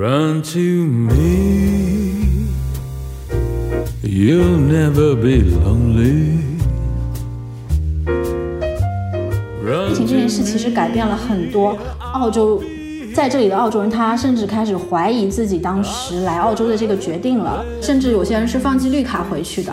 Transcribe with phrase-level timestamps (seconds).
[0.00, 2.48] Run to me.
[4.02, 6.38] You'll never be lonely.
[9.90, 11.76] 疫情这件事其实改变了很多
[12.14, 12.62] 澳洲，
[13.14, 19.70] 在这里的澳洲人，他甚至开始怀疑自己当时来澳洲的这个决定了，甚至有些人是放弃绿卡回去的。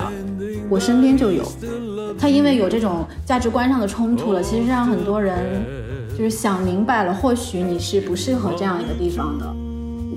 [0.70, 1.42] 我身边就有，
[2.20, 5.64] 他因为有这种价值观上的冲突了，其实让很多人
[6.18, 9.56] 就是想明白了，或许你是不适合这样一个地方的。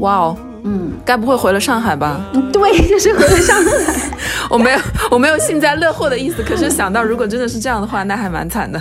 [0.00, 2.20] 哇哦，嗯，该不会回了上海吧？
[2.52, 4.10] 对， 就是回了上海。
[4.50, 4.78] 我没有，
[5.10, 6.42] 我没有幸灾乐祸的意思。
[6.42, 8.80] 可是想到如果真的是这样的话，那还蛮惨的。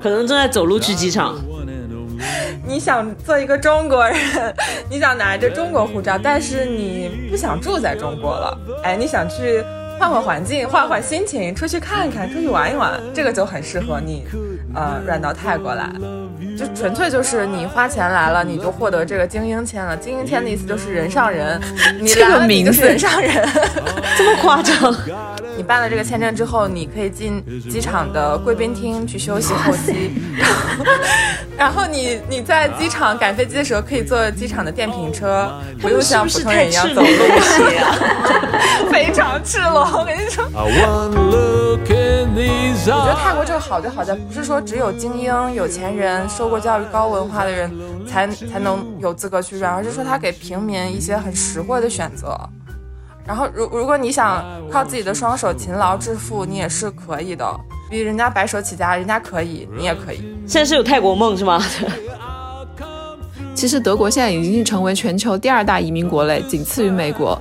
[0.00, 1.34] 可能正在走路去机场。
[2.66, 4.16] 你想做一个中国人，
[4.88, 9.62] 你想拿着中国护照，但是你不想住在中国了，哎，你想去
[9.98, 14.24] 换换环境，换换心情，出去看看，出去玩一玩，这个就很适合你，
[14.74, 15.90] 呃，软到泰国来，
[16.56, 19.96] 就纯粹就是你花钱来了，你就获得这个精英签了。
[19.96, 21.60] 精英签的意思就是人上人，
[22.00, 23.48] 你这个来了你就是名字人上人。
[24.16, 24.94] 这么夸张？
[25.56, 30.10] 你办了这个签证之后，你可以进机场的贵宾厅去休息候机，
[31.56, 35.48] 然后你你在机场赶飞机的时候可以坐机场的电瓶车，
[35.80, 37.08] 不用像普通人一样走路，
[38.90, 39.88] 非常赤裸。
[39.96, 40.44] 我跟你说
[42.86, 47.70] 我觉得泰国这个好就好在，不是说只有精英、有钱人、受过教育、高文化的人
[48.06, 52.38] 才才能有资格去 run，而是说他给平民一些很实惠的选择。
[53.26, 57.46] 然后，如如果你想靠自己的双手勤劳致富，你也是可以的。
[57.88, 60.18] 比人家白手起家，人家可以，你也可以。
[60.46, 61.58] 现在是有泰国梦是吗？
[63.54, 67.40] 其实德国现在已经成为全球第二大移民国嘞，仅次于美国，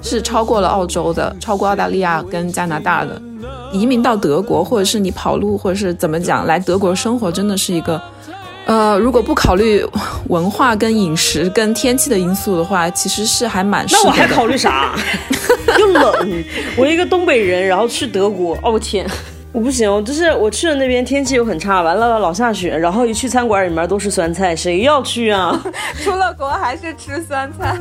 [0.00, 3.20] 是超过了澳洲的，超过澳大利亚跟加拿大的。
[3.72, 8.00] 移民到德国，或者是你跑路，或者是怎么讲，来德国生活真的是一个，
[8.66, 9.84] 呃，如果不考虑
[10.28, 14.10] 文化跟饮食跟天气的因素的话，其实是还蛮适合的。
[14.10, 14.94] 那我还考虑啥？
[15.78, 16.44] 又冷，
[16.76, 19.06] 我一个东北人，然后去德国，哦天，
[19.52, 25.62] 我不行，就是我去了那边天气又很差，完了老下雪，然后一去餐馆里面都是酸菜，谁要去啊？
[26.02, 27.76] 出了国还是吃酸菜。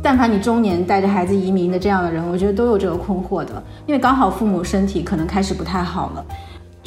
[0.00, 6.24] 但凡你中年带着孩子移民的这样的人，我觉得都有这个困惑的，因为刚好父母身体可能开始不太好了。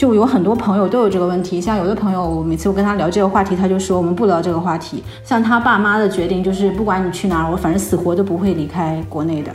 [0.01, 5.03] 就有很多朋友都有这个问题，像有的朋友，我每次我跟他聊这个话题，他就说我们不聊这个话题。
[5.23, 9.51] 像他爸妈的决定就是，不管你去哪儿，我反正死活都不会离开国内的。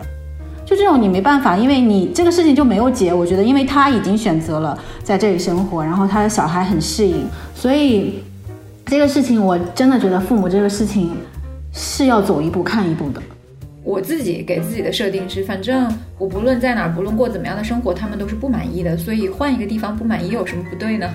[0.64, 3.12] 就这种你没办法，因为你这个事情就没有解。
[3.12, 8.22] 我觉得，因为他已经选择了在这里生活，然后他的小孩很适应，所以
[8.84, 11.10] 这个事情我真的觉得父母这个事情
[11.72, 13.20] 是要走一步看一步的。
[13.86, 15.88] 我自己给自己的设定是，反正
[16.18, 21.08] 我不论在哪儿，不论过怎么样的生活，他们都是不满意的，所以换一个地方不满意有什么不对呢？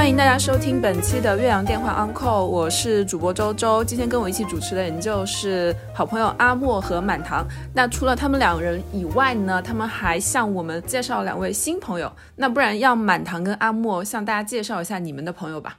[0.00, 3.84] 欢迎大家收听本期的岳阳电话 Uncle，我是主播周周。
[3.84, 7.46] 今天跟我一起主持的人就是好朋友阿莫和满堂。
[7.74, 12.10] 那除了他们两人以外呢，他们还向我们介绍两位新朋友。
[12.34, 15.78] 那不然让满堂跟阿莫向大家介绍一下你们的朋友吧。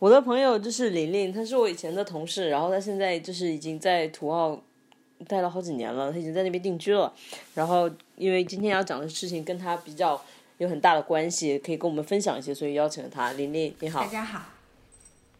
[0.00, 4.60] 我的朋友就是玲玲，她是我以前的同事，然后她现在就是已经在土澳
[5.28, 7.12] 待了好几年了，她已经在那边定居了。
[7.54, 10.20] 然后因为今天要讲的事情跟她比较
[10.58, 13.32] 有很大的关系，可以跟我们分享一些，所以邀请了他。
[13.32, 14.06] 琳琳，你好大。
[14.08, 14.40] 家好。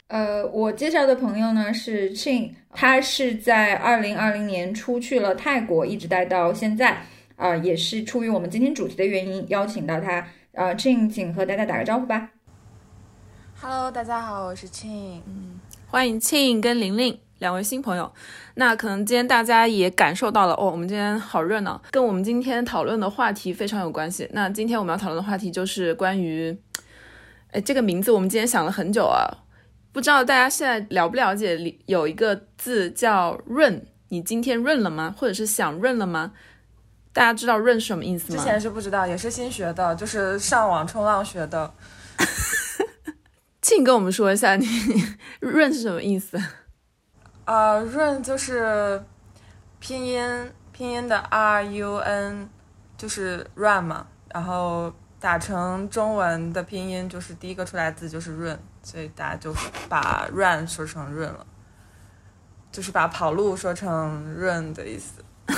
[0.09, 7.03] 呃，我介绍的朋友呢是 Chin，他是在二零二零年出去了泰国，一直待到现在。
[7.37, 10.27] 啊、也是出于我们今天主题的原因，邀请到他。
[10.53, 12.31] 呃，Chin，请和大家打个招呼吧。
[13.61, 15.23] Hello，大家好，我是庆。
[15.87, 18.13] 欢迎庆跟玲玲两位新朋友。
[18.55, 24.29] 那可能今天大家也感受到了哦，我们今天好热闹，跟我们今天讨论的话题非常有关系。
[24.33, 26.57] 那今天我们要讨论的话题就是关于，
[27.51, 29.29] 哎，这个名字我们今天想了很久啊，
[29.93, 35.15] 不知道大家现在了不了解里有一个字叫润，你今天润了吗？
[35.17, 36.33] 或者是想润了吗？
[37.13, 38.39] 大家知道润是什么意思吗？
[38.39, 41.73] 之前是不知道，也是新学的，就是上网冲浪学的。
[43.63, 44.67] 庆跟我们说一下，你
[45.41, 46.39] 润是什么意思？
[47.47, 49.03] 呃，润就是
[49.81, 52.51] 拼音拼音的 R U N，
[52.99, 59.55] 就是 run 嘛，然后打成中文的拼音就是第一个出来字就是润，所以大家就
[59.89, 61.47] 把 run 说成润了，
[62.71, 65.25] 就是把跑路说成 run 的意思。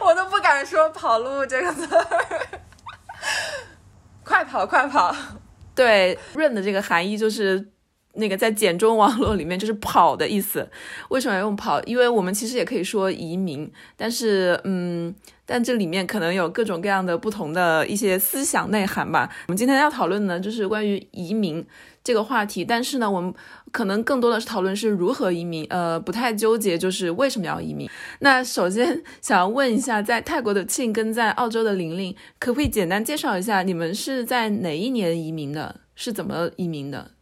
[0.00, 2.60] 我都不敢说跑路这个字儿，
[4.24, 5.14] 快跑快跑！
[5.74, 7.70] 对，，run 的这个含义就是
[8.16, 10.68] 那个在简中网络里面就是跑的意思。
[11.10, 11.82] 为什么要用跑？
[11.84, 15.14] 因为我们其实也可以说移民，但是嗯，
[15.44, 19.30] 但这里面可能有各种各样的不同的一些思想内涵吧。
[19.48, 21.64] 我们今天要讨论呢，就是关于移民
[22.02, 23.32] 这个话题，但是呢，我们
[23.72, 27.88] 可能更多的是讨论是如何移民，呃，不太纠结就是为什么要移民。
[28.20, 35.80] 那首先 想要问一下，在泰国的庆跟在澳洲的玲玲，可不可以简单介绍一下你们是在哪一年移民的？
[35.98, 37.12] 是怎么移民的？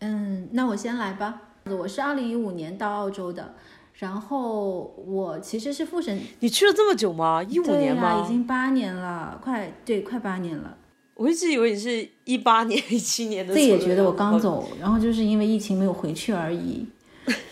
[0.00, 1.42] 嗯，那我先来吧。
[1.64, 3.54] 我是二零一五年到澳洲的，
[3.94, 7.42] 然后我其实是复审，你去了这么久吗？
[7.42, 8.14] 一五年吗？
[8.14, 10.76] 啦已经八年了，快对，快八年了。
[11.14, 13.52] 我一直以为你是一八年、一七年的。
[13.52, 14.38] 自己也觉得我刚。
[14.40, 16.86] 走， 然后就是因为疫情没有回去而已。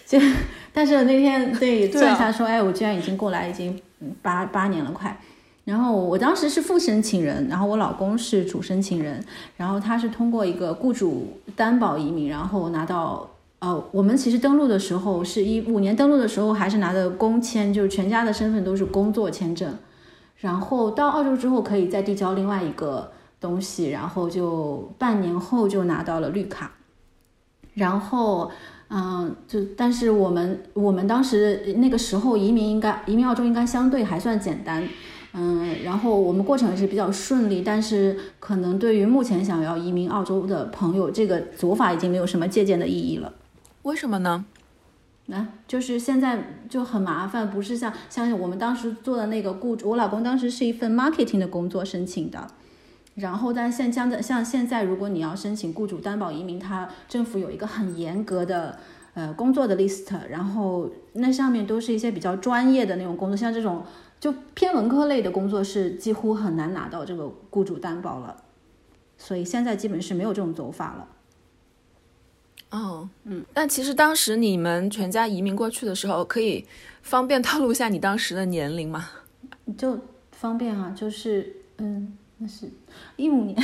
[0.06, 0.18] 就，
[0.72, 5.20] 但是那天对 算一下说，哎，我居然已经过来已经嗯八八年了快。
[5.66, 9.22] 然后我当时是副申请人，然后我老公是主申请人，
[9.58, 13.28] 然后他是通过一个雇主担保移民，然后拿到。
[13.58, 19.74] 呃，我们其实登录的时候是一五年登录的时候，还是拿的工签，就是全家的身份都是工作签证。
[20.36, 23.10] 然后到澳洲之后，可以再递交另外一个
[23.40, 26.70] 东西，然后就半年后就拿到了绿卡。
[27.72, 28.50] 然后，
[28.88, 34.86] 嗯，就但是我们我们当时那个时候移民应该移民澳洲应该相对还算简单，
[35.38, 43.32] 嗯，然后我们过程也是比较顺利，但是可能对于目前想要移民澳洲的朋友，这个走法已经没有什么借鉴的意义了。
[43.82, 44.46] 为什么呢？
[45.26, 52.46] 那、就是现在就很麻烦，不是像像我们当时做的那个雇主，我老公当时是一份 marketing 的工作申请的，
[53.16, 58.78] 然后但现像的像现在，如果你要申请雇主担保移民，他政府有一个很严格的
[59.14, 63.82] 呃工作的 list，然后那上面都是一些比较专业的那种工作，像这种
[64.18, 68.42] 就偏文科类的工作是几乎很难拿到这个雇主担保了，
[69.18, 71.08] 所以现在基本是没有这种走法了。
[72.70, 76.66] 哦，嗯，那其实当时你们全家移民过去的时候，可以
[77.02, 79.08] 方便透露一下你当时的年龄吗？
[79.78, 79.98] 就
[80.32, 82.68] 方便啊，就是嗯，那是
[83.16, 83.56] 一五年，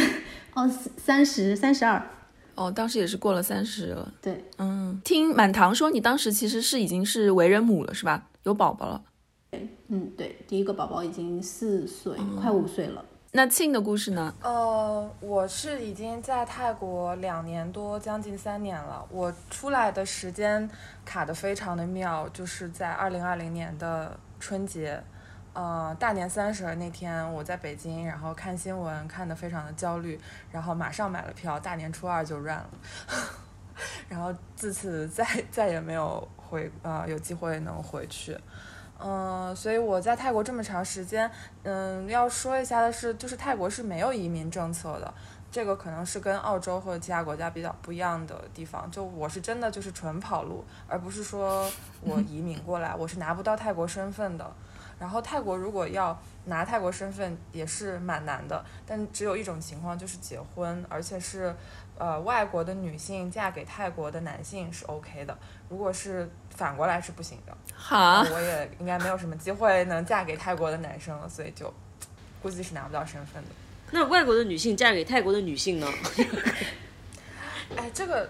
[0.55, 2.01] 哦，三十三十二，
[2.55, 4.13] 哦，当时也是过了三十了。
[4.23, 8.29] 对，嗯，听满堂说你当时其实是已经是为人母了，是吧？
[8.45, 9.03] 有宝宝了。
[9.89, 13.05] 嗯，对，第一个宝宝已经四岁，快五岁了。
[13.33, 14.35] 那庆的故事呢？
[14.43, 19.07] 呃，我是已经在泰国两年多，将近三年了。
[19.11, 20.69] 我出来的时间
[21.05, 25.03] 卡的非常的妙，就是在二零二零年的春节，
[25.53, 30.19] 呃，大年三十儿那天我在北京，然后看新闻看得非常的焦虑，
[30.51, 32.71] 然后马上买了票，大年初二就 run 了，
[34.09, 38.35] 然后自此再再也没有回呃有机会能回去。
[39.05, 41.31] 嗯，所以我在泰国这么长时间，
[41.65, 45.13] 嗯，要说一下的是，就是泰国是没有移民政策的，
[45.51, 48.89] 这个可能是跟澳洲或者其他国家比较不一样的地方。
[48.91, 51.69] 就我是真的就是纯跑路，而不是说
[52.01, 54.51] 我移民过来，我是拿不到泰国身份的。
[54.99, 61.55] 然后泰国如果要拿泰国身份也是蛮难的，但只有一种情况就是结婚，而且是
[61.97, 67.57] 呃外国的女性嫁给泰国的男性是 OK 的，如果是反过来是不行的。
[67.75, 71.73] 好，我也应该没有什么机会能嫁给泰国的男生了，所以就
[72.43, 73.51] 估计是拿不到身份的。
[73.93, 75.87] 那外国的女性嫁给泰国的女性呢？
[77.77, 78.29] 哎，这个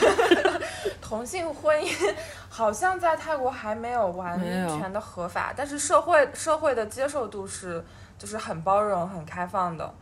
[1.02, 2.14] 同性婚姻
[2.50, 7.82] 好像在泰国还没有完全的合法，但是社会社会的接受度是
[8.18, 9.94] 就是很包容、很开放的。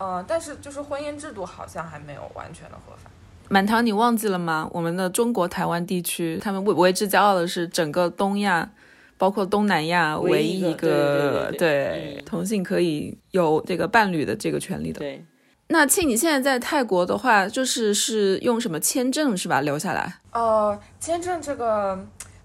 [0.00, 3.10] 嗯、但是就是婚姻制度好像还没有完全的合法。
[3.48, 4.70] 满堂，你忘记了吗？
[4.72, 8.70] 我们的中国台湾地区，他们为为之骄傲的是整个东亚，
[9.16, 15.00] 包括东南亚唯唯一一个对同性可以有这个伴侣的这个权利的。
[15.00, 15.24] 对，
[15.70, 19.60] 那庆，你现在在泰国的话，就是是用什么签证是吧？
[19.60, 20.20] 留下来？
[20.32, 21.98] 呃，签证这个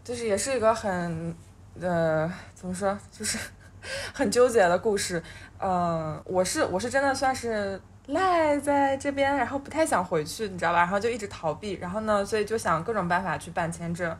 [0.03, 1.33] 就是也是一个很
[1.79, 3.37] 呃怎么说，就是
[4.13, 5.23] 很纠结的故事。
[5.59, 10.79] 嗯、我是我是真的算是赖在这边，然后不太想回去，你知道吧？
[10.79, 14.13] 然后就一直逃避，然后呢，所以就想各种办法去办签证。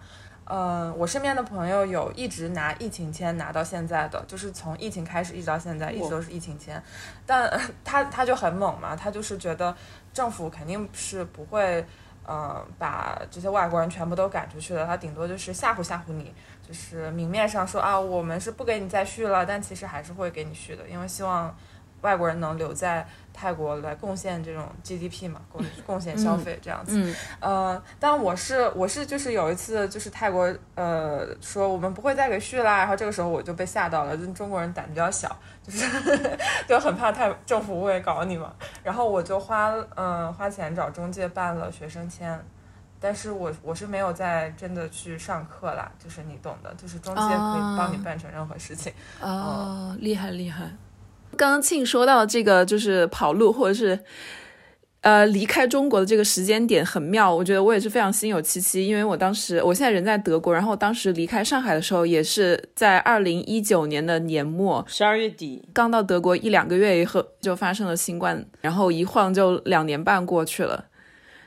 [0.46, 6.82] 嗯，我身边的朋友有一直拿疫情签拿到现在的，就是从疫情开始一直到现在，一直都是疫情签。
[7.26, 9.76] 但呃他他就很猛嘛，他就是觉得
[10.14, 11.86] 政府肯定是不会，
[12.26, 16.34] 呃，把这些外国人全部都赶出去的，他顶多就是吓唬吓唬你，
[16.68, 21.56] 就是明面上说啊，我们是不给你再续了，但其实还是会给你续的，因为希望
[22.04, 26.94] 外国人能留在泰国来贡献这种 GDP 嘛，贡贡献消费这样子。
[26.96, 35.86] 嗯，呃，但我是我是就是有一次就是泰国呃说我们不会再给续啦，然后这个时候我就被吓到了，就中国人胆比较小，就是
[36.70, 42.40] 就很怕泰政府会搞你嘛，然后我就花嗯花钱找中介办了学生签，
[43.00, 48.94] 但是我我是没有在真的去上课啦，就是你懂的，就是中介可以帮你办成任何事情。
[49.22, 50.70] 哦，厉害厉害！
[51.38, 54.00] 刚刚庆说到这个，就是跑路或者是。
[55.02, 70.86] 呃，离开中国的这个时间点很妙，我觉得我也是非常心有戚戚，因为我当时我现在人在德国，然后我当时离开上海的时候也是在二零一九年的年末，十二月底，刚到德国一两个月以后就发生了新冠，然后一晃就两年半过去了。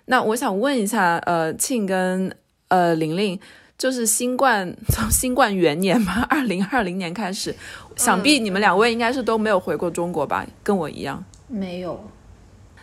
[0.04, 2.30] 那我想问一下，呃，庆跟
[2.68, 3.40] 呃玲玲，
[3.78, 7.54] 就是新冠从新冠元年嘛，二零二零年开始，
[7.96, 10.46] 想必你们两位应该是都没有回过中国吧？
[10.62, 11.98] 跟我一样，没有。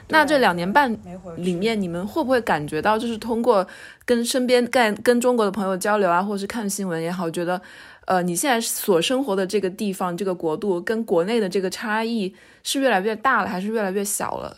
[0.10, 0.96] 那这两年半
[1.38, 3.66] 里面，你们会不会感觉到，就是通过
[4.06, 7.60] 跟身边干跟中国的朋友交流啊，或者是看新闻也好，觉得，
[8.06, 14.58] 呃，你现在所生活的这个地方、这个国度跟国内的这个差异是越来越大了，还是越来越小了？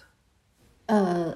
[0.87, 1.33] 呃，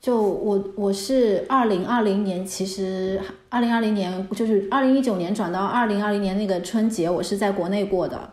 [0.00, 8.30] 就我我是二零二零年，其实二零二零年就是二零一九年转到二零二零年那个春节，我是在国内过的。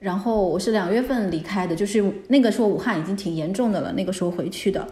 [0.00, 4.86] 然后我是两月份离开的，就是那个时候武汉已经挺严重的了，那个时候回去的。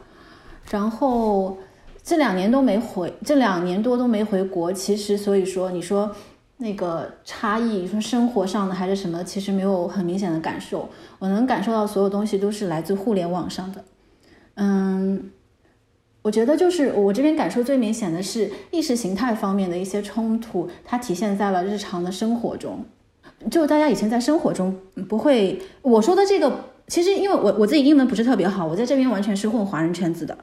[0.71, 1.57] 然后
[2.03, 4.73] 这两年都没回，这两年多都没回国。
[4.73, 6.11] 其实所以说，你说
[6.57, 10.89] 那个差异，你说生活上的还是什么，其实没有很明显的感受。
[11.21, 13.85] 我能感受到所有东西都是来自互联网上的。
[14.55, 15.31] 嗯，
[16.23, 22.85] 我觉得就是我这边感受最明显的是意识形态方面的一些冲突，它体现在了日常的生活中。
[23.51, 24.77] 就大家以前在生活中
[25.09, 30.37] 不会，我说的这个，其实因为我我自己英文不是特别好，我在这边完全是混华人圈子的，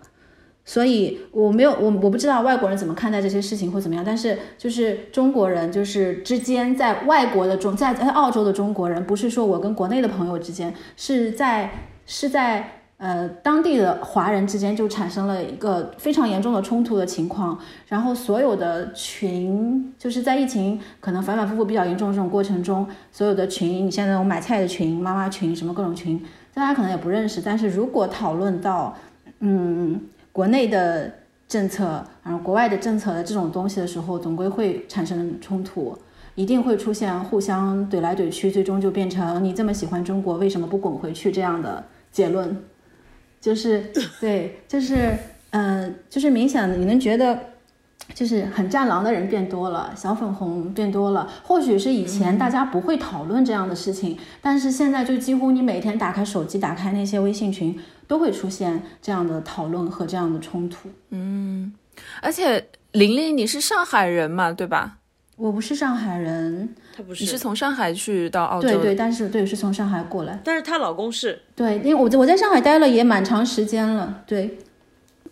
[0.65, 11.71] 所以我没有我我不知道外国人怎么看待这些事情或怎么样，但是就是中国人就是之间在外国的中在在澳洲的中国人，不是说我跟国内的朋友之间，是在
[12.05, 12.79] 是在。
[13.03, 26.17] 呃，当地的华人之间就产生了一个非常严重的冲突的情况，然后所有的群就是在疫情可能反反复复比较严重的这种过程中，所有的群，你现在那种买菜的群、妈妈群什么各种群，
[26.53, 28.95] 大家可能也不认识，但是如果讨论到
[29.41, 29.99] 嗯
[30.31, 31.11] 国内的
[31.45, 35.93] 政策，然后国外的政策的这种东西的时候，总归会产生冲突，
[36.35, 42.63] 一定会出现互相怼来怼去，最终就变成你这么喜欢中国，为什么不滚回去这样的结论。
[43.43, 45.13] 就是对，就是
[45.49, 47.37] 嗯，就是明显的，你能觉得，
[48.13, 51.29] 就是很战狼的人变多了，小粉红变多了。
[51.43, 60.87] 或许是以前大家不会讨论这样的事情，但是现在就几乎你每天打开手机，打开那些微信群，都会出现这样的讨论和这样的冲突。
[61.09, 61.73] 嗯，
[62.21, 64.99] 而且玲玲，你是上海人嘛，对吧？
[65.35, 66.69] 我不是上海人。
[66.95, 68.67] 她不是，你是从上海去到澳洲？
[68.67, 70.39] 对对，但是对，是从上海过来。
[70.43, 74.23] 但是她老公是对，因为我我在上海待了也蛮长时间了。
[74.27, 74.57] 对，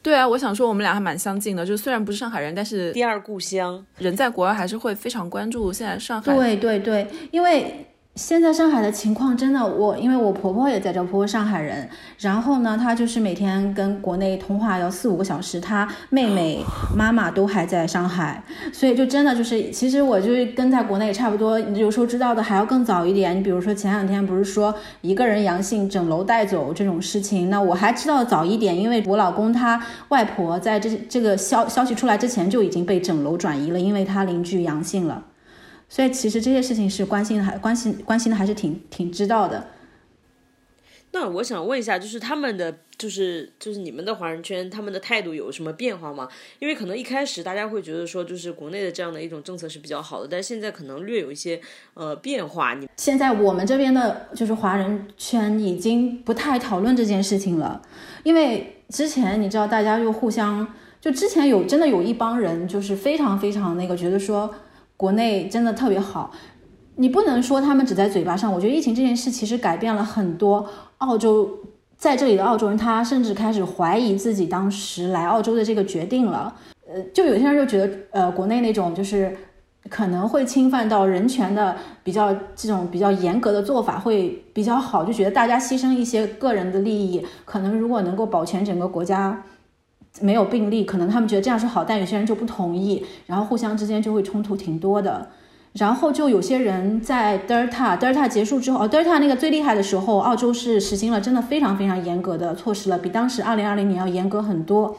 [0.01, 6.36] 对啊，我想说我们俩还蛮相近的，就虽然不是上海人，但是第二故乡，人在国外还是会非常关注现在上海。
[6.36, 7.88] 对对对，因为。
[8.21, 16.63] 现在上海的情况真的，我因为我婆婆也在这，婆婆上海人，然后呢，她就是每天跟国内通话要四五个小时，她妹妹、
[16.95, 23.35] 妈妈都还在上海，所以就真的就是，其实我就是跟在国内差不多，有时候知道的还要更早一点。
[23.35, 35.23] 你比如说前两天不是说一个人阳性整楼带走这种事情，那我还知道早一点，因为我老公他外婆在这这个消消息出来之前就已经被整楼转移了，因为他邻居阳性了。
[35.91, 39.67] 所以其实这些事情是关心的，还关心关心的还是挺挺知道的。
[41.12, 46.29] 那我想问一下，就是他们的，就是就是你们的华人圈，他们的态度有什么变化吗？
[46.60, 51.60] 因为可能一开始大家会觉得说，就是国内的这样的一种政策是比较好的，但是现在可能略有一些
[51.95, 52.74] 呃变化。
[52.75, 57.81] 你现在我们这边的就是华人圈已经不太讨论这件事情了，
[58.24, 64.55] 因为之前你知道大家又互相，就之前有真的有一帮人就是非常非常那个觉得说。
[65.01, 66.29] 国内真的特别好，
[66.98, 68.53] 你不能说他们只在嘴巴上。
[68.53, 70.63] 我觉得疫情这件事其实改变了很多
[71.00, 71.50] 澳洲
[71.98, 76.53] 在这里的澳洲人，他甚至开始怀疑自己当时来澳洲的这个决定了。
[76.88, 79.36] 呃，就有些人就觉得，呃，国内那种就是
[79.89, 89.41] 可能会侵犯到人权的比较这种比较严格的做法会比较好，就觉得大家牺牲一些个人的利益，可能如果能够保全整个国家。
[90.19, 95.29] 没有病例，可能他们觉得这样是好，但有些人就不同意，然后互相之间就会冲突挺多的。
[95.73, 104.97] 然后就有些人在 Delta Delta 结束之后，哦德尔塔那个最厉害的时候，澳洲是实行了真的非常非常严格的措施了，比当时二零二零年要严格很多。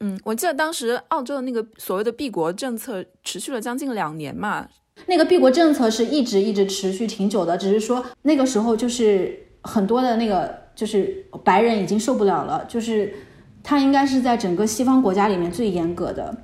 [0.00, 4.66] 嗯，我记得当时澳洲的那个所谓的闭国政策持续了将近两年嘛。
[5.06, 9.46] 那个闭国政策是一直一直持续挺久的，只是说那个时候就是。
[9.62, 13.12] 很多的那个就是白人已经受不了了，就是
[13.62, 16.34] 他应该是在整个西方国家里面最严格的。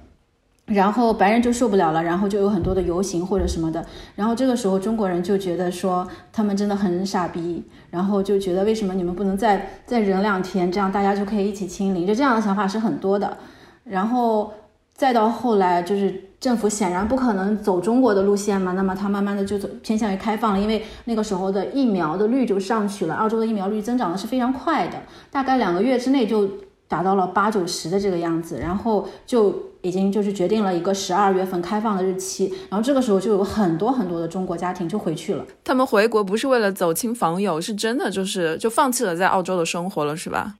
[0.66, 3.86] 然后白人就受不了了，然后就有很多的游行或者什么的。
[4.16, 12.04] 然后这个时候中国人就觉得说他们真的很傻逼，然后就觉得为什么你们不能再再忍两天，这样大家就可以一起清零。
[12.04, 13.36] 就这样的想法是很多的。
[13.84, 14.52] 然后
[14.92, 24.98] 再到后来，就是政府显然不可能走中国的路线嘛，那么他慢慢的就走偏向于开放了，因为那个时候的疫苗的率就上去了，澳洲的疫苗率增长的是非常快的，
[25.30, 26.50] 大概两个月之内就
[26.88, 29.54] 达到了八九十的这个样子，然后就。
[29.82, 35.46] 已经就是决定了一个十二月份开放的日期，然后这个时候就有很多很多的中国家庭就回去了。
[35.62, 40.56] 他们回国不是为了走亲访友，是真的就是就放弃了在澳洲的生活了，是吧？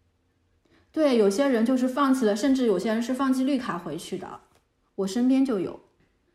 [0.92, 4.28] 对，有些人就是放弃了，甚至有些人是放弃绿卡回去的。
[4.95, 5.80] 我身边就有，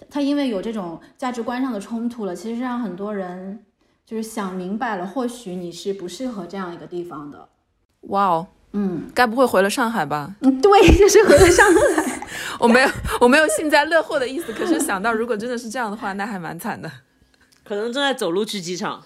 [0.10, 3.64] 他因为有这种价值观上的冲突了，其实让很多人
[4.06, 7.48] 就是想明白了，或许你是不适合这样一个地方的。
[8.02, 10.34] 哇哦，嗯，该不会回了上海吧？
[10.42, 12.22] 嗯，对，就是回了上海。
[12.60, 14.54] 我没有，我没有幸灾乐祸的意思。
[14.54, 16.90] 可是想到如果真的是这样的话，那还蛮惨的。
[17.63, 19.04] 可能正在走路去机场。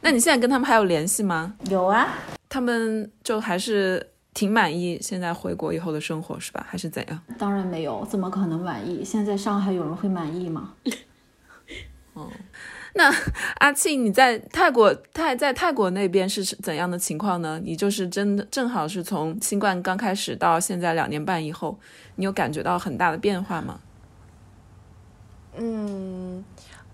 [0.00, 1.54] 那你现在跟他们还有联系吗？
[1.70, 2.08] 有啊，
[2.48, 6.64] 他们就还是挺满意现在回国以后的生活，是吧？
[6.68, 7.20] 还是怎样？
[7.38, 9.04] 当然没有，怎么可能满意？
[9.04, 10.74] 现在上海有人会满意吗？
[12.14, 12.30] 哦。
[12.98, 13.14] 那
[13.58, 17.60] 阿庆，你在泰国泰在泰国那边是怎样的情况呢？
[17.62, 21.78] 你就是真的正好是从新冠刚开始到现在两年半以后，
[22.16, 23.78] 你有感觉到很大的变化吗？
[25.56, 26.44] 嗯。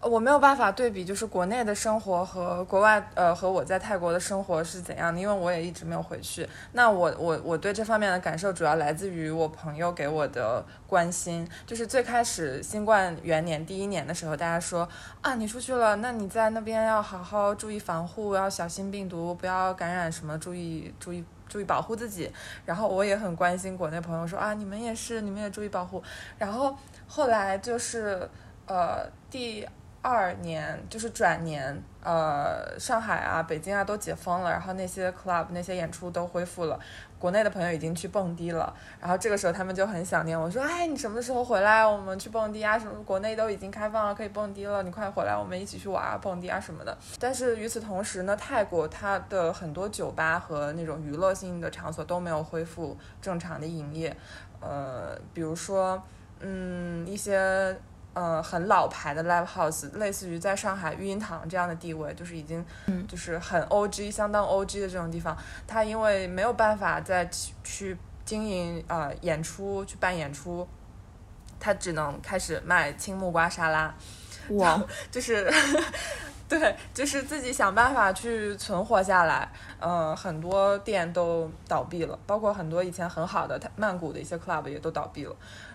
[0.05, 6.47] 我没有办法对比，就是国内的生活和国外，呃，和我在泰国的生活是怎样的，因为我也一直没有回去。
[6.73, 11.49] 那我我我对这方面的感受主要来自于我朋友给我的关心。
[11.67, 14.87] 就是最开始新冠元年第一年的时候，大家说
[15.23, 22.31] 啊，你出去了，那你在那边要好好注意防护，要小心病毒，不要感染什么，注意注意注意保护自己。
[22.67, 26.03] 然后我也很关心国内朋友说啊，你们也是，你们也注意保护。
[26.37, 26.77] 然后
[27.07, 28.29] 后来就是
[28.67, 29.67] 呃第。
[30.05, 36.79] 二年就是转年，呃，上海啊、北京啊都解封了，然后那些 club 那些演出都恢复了。
[37.19, 41.87] 国内的朋友已经去蹦迪了，然后这个时候他们就很想念我说：“哎，你什么时候回来？
[41.87, 42.79] 我们去蹦迪啊？
[42.79, 54.15] 什么国内都已经开放了，可以蹦迪了，你快回来，我们一起去玩啊，蹦迪啊什么的。”但是与此同时呢，泰国它的很多酒吧和那种娱乐性的场所都没有恢复正常的营业，
[54.61, 56.03] 呃，比如说，
[56.41, 57.75] 嗯，一些。
[58.15, 62.65] 呃，很老牌的 live house，类似于在上海育婴堂这样的地位，就是已经，
[63.09, 67.29] 就是很 O G，相当 O G 的这种地方，它因为没有办法再
[67.65, 70.67] 去经营呃演出，去办演出，
[71.59, 73.93] 它只能开始卖青木瓜沙拉，
[74.51, 75.53] 哇， 就是，
[76.49, 79.51] 对，就是自己想办法去存活下来，
[79.81, 85.35] 呃，很多店都倒闭了，包括很多以前很好的曼谷的一些 club 也都倒闭了。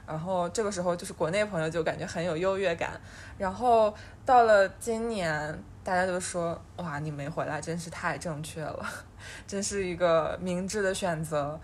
[0.10, 3.00] 然后这个时候，就是国内朋友就感觉很有优越感。
[3.38, 3.93] 然后
[4.26, 8.84] 到了今年，大家都说：“哇，你没回来真是太正确了，
[9.45, 11.60] 真是一个明智的选择。”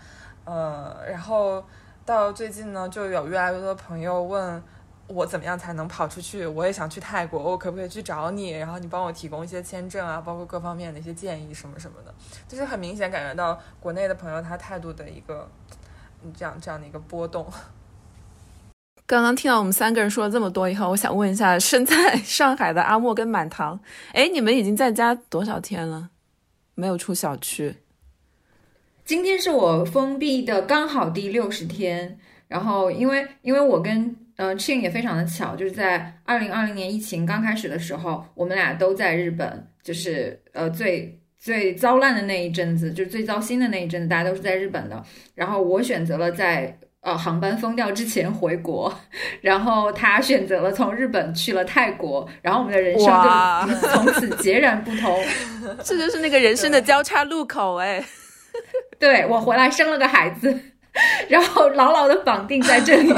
[0.46, 1.64] 呃，然后
[2.04, 4.62] 到最近呢，就有越来越多的朋友问
[5.08, 8.50] 我怎么样才能跑出去，我也想去泰国，我可不可以去找你？
[8.50, 12.14] 然后你帮我提供一些签证啊，包括各方面的一些建议什么什么的。
[12.46, 15.48] 就是很明显感觉到国内的朋友他态度的一个
[16.32, 17.44] 这样这样的一个波动。
[19.06, 23.78] 刚刚听到我们三个人说了这么多以后，我想问一下身在上海的阿莫跟满堂，
[24.12, 26.10] 哎，你们已经在家多少天了？
[26.74, 27.76] 没有出小区？
[29.04, 32.18] 今天是我封闭的刚好第六十天。
[32.48, 45.00] 然后，因为因为我跟嗯 Chin 也非常的巧，就是在二零二零年疫情刚开始的时候，我们俩都在日本，就是呃最最糟烂的那一阵子，就是最糟心的那一阵子，大家都是在日本的。
[45.34, 46.76] 然后我选择了在。
[47.06, 48.92] 呃，航班封掉之前回国，
[49.40, 55.16] 然后他选择了从日本去了泰国，然后我们的人生就 从此截然不同。
[55.84, 58.04] 这就是那个人生的交叉路口哎。
[58.98, 60.52] 对我回来生了个孩子，
[61.28, 63.14] 然后牢牢的绑定在这里。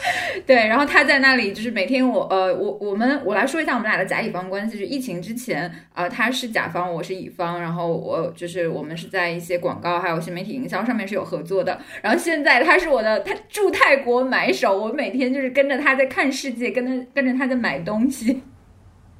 [0.46, 4.78] 对，然后他在那里，就是每天我呃，我我们我来说一下我们俩的甲乙方关系。
[4.78, 11.80] 就疫情之前啊，他是甲方，我是乙方，然后我就是我们是在一些广告还有新媒体营销上面是有合作的。
[12.00, 18.42] 然后现在他是我的他驻泰国买手，我每天就是跟着他在看世界，跟着跟着他在买东西。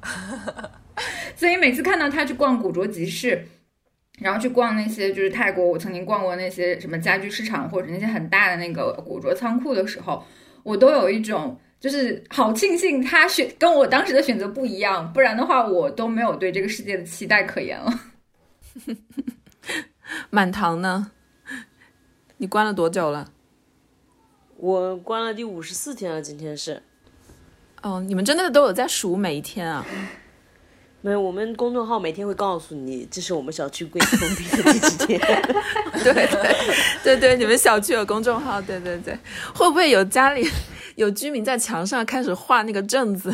[1.35, 3.45] 所以每次看到他去逛古着集市，
[4.19, 10.23] 然后去逛那些就是泰国我曾经逛过那些什么家居市场或者那些很大的那个古着仓库的时候。
[10.63, 17.91] 我都有一种，就是好庆幸他选跟我当时的选择不一样，不然的话我都没有对这个世界的期待可言了。
[20.29, 21.11] 满堂呢？
[22.37, 23.31] 你关了多久了？
[24.57, 26.81] 我关了第五十四天了，今天是。
[27.81, 29.85] 哦，你们真的都有在数每一天啊？
[31.01, 35.19] 没有，我们公众号每天会告诉你，这是我们小区规封闭的第几天。
[36.03, 36.27] 对对
[37.03, 39.17] 对对，你们小区有公众号，对对对，
[39.55, 40.45] 会不会有家里
[40.95, 43.33] 有居民在墙上开始画那个正字？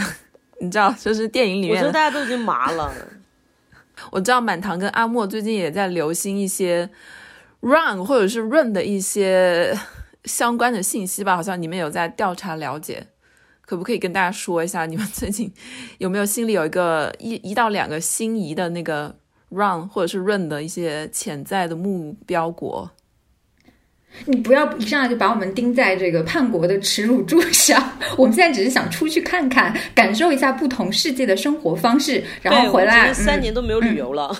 [0.60, 2.94] 你知道，就是电影里面我觉得大家都已经麻了。
[4.12, 6.90] 我知道满堂跟阿莫最近也在流行一些
[7.62, 9.76] run 或者是 run 的一些
[10.26, 13.08] 相关的信息吧，好像你们有在调查了解，
[13.66, 15.52] 可不可以跟大家说一下，你们最近
[15.98, 19.16] 有没有心里有一个一一到两个心仪的那个
[19.50, 22.90] run 或者是 run 的一些潜在的目标国？
[24.26, 27.92] 你不要一上来就把我们钉在这个叛国的耻辱柱上。
[28.18, 33.14] 我们现在只是想出去看看，感受一下不同世界的生活方式，然后回来。
[33.14, 34.34] 三嗯年都没有旅游了。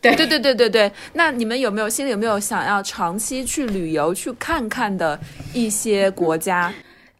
[0.00, 5.20] 对对对对对对，那你们有没有心里有没有想要长期去旅游去看看的
[5.52, 6.72] 一些国家？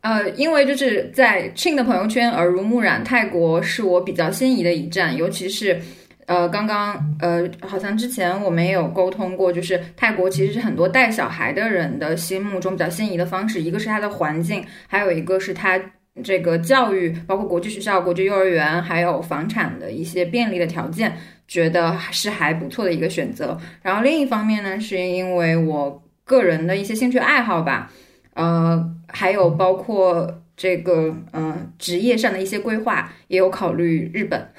[0.05, 5.81] 呃，因为就是在 Chin 的朋友圈耳濡目染，泰国是我比较心仪的一站，尤其是。
[6.27, 15.79] 呃，刚刚呃，好像之前我们也有沟通过，就是泰国其实是很多带小孩的人的心目中比较心仪的方式，一个是它的环境，还有一个是它
[16.23, 21.15] 这个教育，包括国际学校、国际幼儿园，还有房产的一些便利的条件，
[21.47, 23.59] 觉得是还不错的一个选择。
[23.83, 27.93] 然后另一方面呢，是因为我个人的一些兴趣爱好吧，
[28.33, 28.83] 呃，
[29.15, 34.53] 还有包括这个呃职业上的一些规划，也有考虑日本。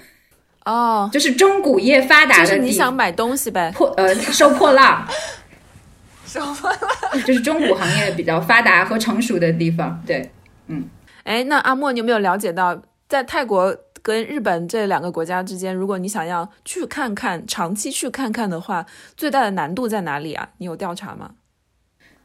[0.64, 3.72] 哦，就是中古业发达的地，就是你想买东西呗？
[3.76, 5.06] 破呃收破烂，
[6.26, 10.02] 收破烂， 就是中古行业比较发达和成熟的地方。
[10.08, 10.32] 对，
[10.68, 10.90] 嗯
[11.24, 20.50] 哎，那阿莫，你有没有了解到，在泰国跟日本这两个国家之间，如果你想要去看看、长期去看看的话，最大的难度在哪里啊？
[20.58, 21.30] 你有调查吗？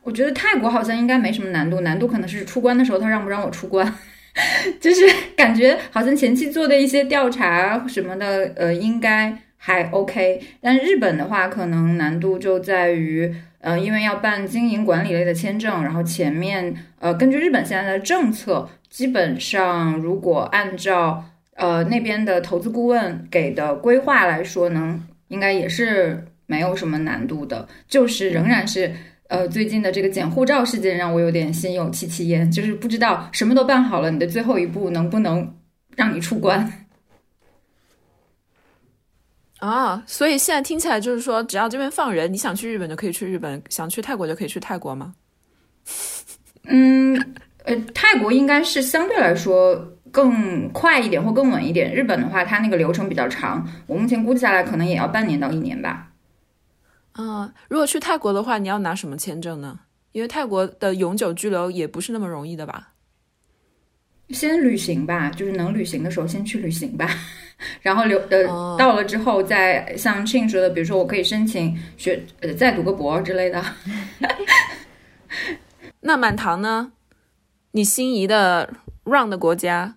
[0.03, 3.95] 我觉得泰国好像应该没什么难度，难度可能是出关的时候他让不让我出关。
[4.81, 5.03] 就是
[5.37, 10.41] 感觉好像前期做的一些调查什么的，呃，应该还 OK。
[10.61, 21.25] 但日本的话，可能难度就在于，呃，因为要办经营管理类的签证，然后前面，呃，根据日本现在的政策，基本上如果按照
[21.57, 28.93] 呃那边的投资顾问给的规划来说呢，应该也是没有什么难度的，就是仍然是。
[29.31, 35.55] 呃，最近的这个捡护照事件让我有点心有戚戚焉，就是不知道什么都办好了，你的最后一步能不能
[35.95, 36.69] 让你出关？
[39.61, 45.15] 啊，所以现在听起来就是说，只要这边放人，你想去日本就可以去日本，想去泰国就可以去泰国吗？
[46.65, 47.15] 嗯，
[47.63, 49.77] 呃，泰国应该是相对来说
[50.11, 51.95] 更快一点或更稳一点。
[51.95, 56.10] 日本的话，它那个流程比较长，我目前估计下来可能也要半年到一年吧。
[57.13, 59.81] 啊，如果去泰国的话，你要拿什么签证呢？
[60.13, 62.95] 因为泰国的永久居留也不是那么容易的吧？
[64.31, 67.09] 先旅行吧，就是能旅行的时候先去旅行吧，
[67.83, 73.61] 然后留呃、哦到了之后再像 Chin 说的，比如说我可以申请学呃再读个博之类的。
[76.03, 76.93] 那满堂呢？
[77.73, 78.73] 你心仪的
[79.05, 79.97] run 的国家？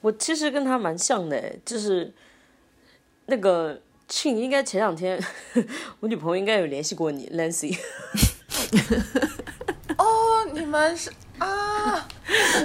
[0.00, 2.14] 我其实跟他蛮像的，就是
[3.26, 5.22] 那个庆应该前两天，
[6.00, 7.76] 我女朋友应该有联系过你，Lancy。
[9.98, 12.06] 哦，你们是啊，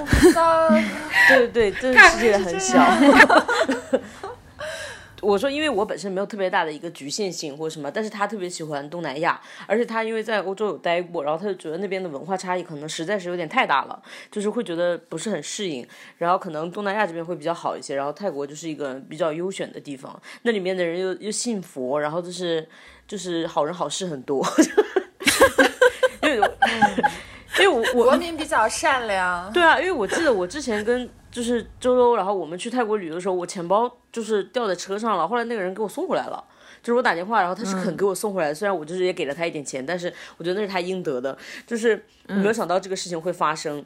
[0.00, 0.70] 我不知道。
[1.28, 2.82] 对对对，这个世界很小。
[5.24, 15.86] 我说，因为我本身没有特别大的一个局限性或什么，但是他特别喜欢东南亚，而且他因为在欧洲有待过，然后他就觉得那边的文化差异可能实在是有点太大了，就是会觉得不是很适应，
[16.18, 22.68] 然后可能东南亚这边会比较好一些，然后泰国就是一个比较优选的地方，那里面的人又又信佛，然后就是
[23.08, 24.46] 就是好人好事很多，
[26.22, 26.46] 因为我
[27.60, 36.44] 因为我我国民比较善良，对啊，因为我记得我之前跟就是周周，然后我们去泰国旅游的时候，我钱包就是掉在车上了，后来那个人给我送回来了。
[36.80, 41.36] 就是我打电话，然后他是肯给我送回来的，虽然我就是也给了他一点钱，但是我觉得那是他应得的。
[41.66, 43.84] 就是我没有想到这个事情会发生，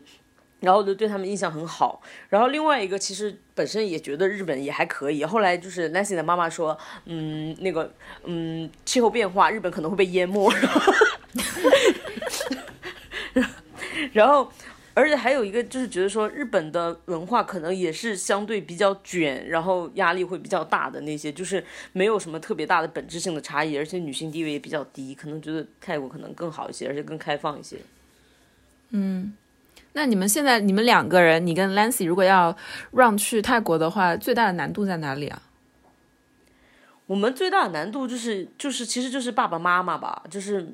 [0.61, 2.03] 然后我就对他们印象很好。
[2.29, 7.91] 然后另外一个其实本身也觉得日本也还可以，后来就是 Nancy 的妈妈说，嗯，那个
[8.25, 10.53] 嗯气候变化，日本可能会被淹没，
[14.13, 14.53] 然后。
[14.99, 27.77] 而且还有一个就是觉得说，日本的文化可能也是相对比较卷，然后压力会比较大的那些，就是没有什么特别大的本质性的差异，而且女性地位也比较低，可能觉得泰国可能更好一些，而且更开放一些。
[28.91, 29.33] 嗯
[29.93, 32.57] 那你们现在你们两个人，你跟 Lancy 如果要
[32.93, 35.43] 让去泰国的话，最大的难度在哪里啊？
[37.07, 40.67] 我们最大的难度就是就是其实就是爸爸妈妈吧，就是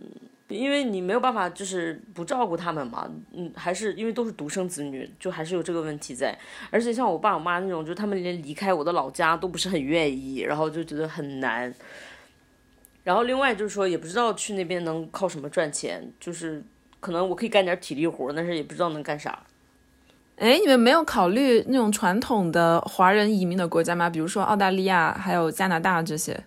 [0.49, 6.39] 因为你没有办法就是不照顾他们嘛，嗯，还是因为都是独生子女，就还是有这个问题在。
[6.71, 11.75] 而且像我爸我妈那种，就他们连离开我的老家都不是很愿意，然后就觉得很难。
[13.03, 16.63] 然后另外就是说，也不知道去那边能靠什么赚钱，就是
[17.01, 19.43] 可能我可以干点体力活，但是也不知道能干啥。
[20.37, 24.11] 哎，你们没有考虑那种传统的华人移民的国家吗？
[24.11, 26.45] 比如说澳大利亚，还有加拿大这些。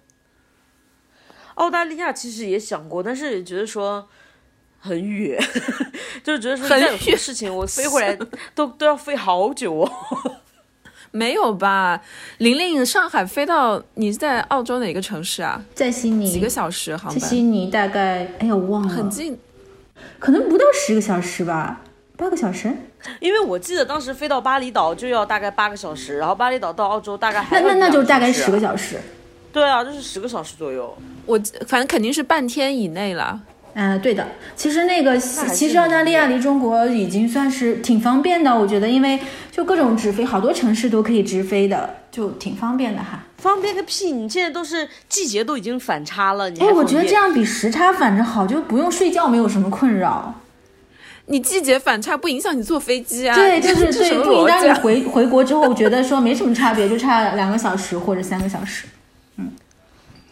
[1.58, 4.08] 澳大利亚其实也想过，但是也觉得说
[4.80, 5.39] 很远，
[6.24, 8.17] 就是觉得说很再有什么远事情我飞 回来
[8.56, 9.91] 都都要飞好久哦。
[11.12, 12.02] 没有吧？
[12.39, 15.63] 玲玲，上海飞到你是在澳洲哪个城市啊？
[15.74, 17.30] 在悉尼几个小时航在班？
[17.30, 19.39] 悉尼大概，哎呀，我忘了，很近。
[20.20, 21.82] 可能不到十个小时吧，
[22.17, 22.72] 八个小时。
[23.20, 29.00] 因为我记得当时飞到巴厘岛就要大概八个小时，然后巴厘岛到澳洲大概还那那那就大概十十个小时。
[29.58, 30.96] 对啊，就是十个小时左右。
[31.26, 33.41] 我反正肯定是半天以内了。
[33.74, 34.28] 嗯、对的。
[34.56, 39.20] 其实那个，其实澳大利亚离中国已经算是挺方便的，我觉得，因为
[39.52, 43.24] 就各种直飞，好多城市都可以直飞的，就挺方便的哈。
[43.39, 44.12] 方便个屁！
[44.12, 50.36] 你现在都是季节都已经反差了，你还哎，我觉得这样比时差反正好，就不用睡觉，没有什么困扰。
[51.28, 53.36] 你季节反差不影响你坐飞机啊？
[53.36, 54.65] 对，就是对，么不应当？
[54.65, 58.86] 你回回国之后觉得说没什么差别，就差两个小时或者三个小时。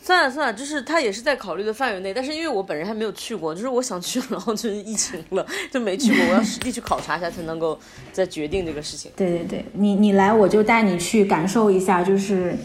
[0.05, 6.23] 算了算了，就是他也是在考虑的范围内，但是因为我本人还没有去过，就是我想去，然后就是疫情了，就没去过。
[6.27, 7.75] 我要实地去考察一下，才能够
[8.13, 9.11] 再决定这个事情。
[9.17, 12.55] 对对对，你你来我就带你去感受一下，就是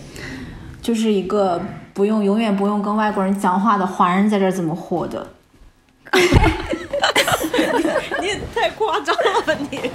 [0.83, 1.59] 就是一个
[1.95, 5.27] 不用永远不用跟外国人讲话的华人在这儿怎么活的。
[8.21, 9.91] 你也太夸张了吧你！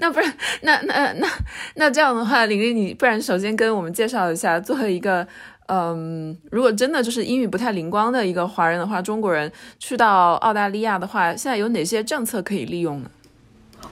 [0.00, 1.28] 那不然， 那那那
[1.74, 5.26] 那这样的话，玲玲，你不然首先跟我们介绍一下，作为一个
[5.68, 13.10] 嗯，如果真的就是英语不太灵光的一个华人的话，中国人去到澳大利亚的话，现在有哪些政策可以利用呢？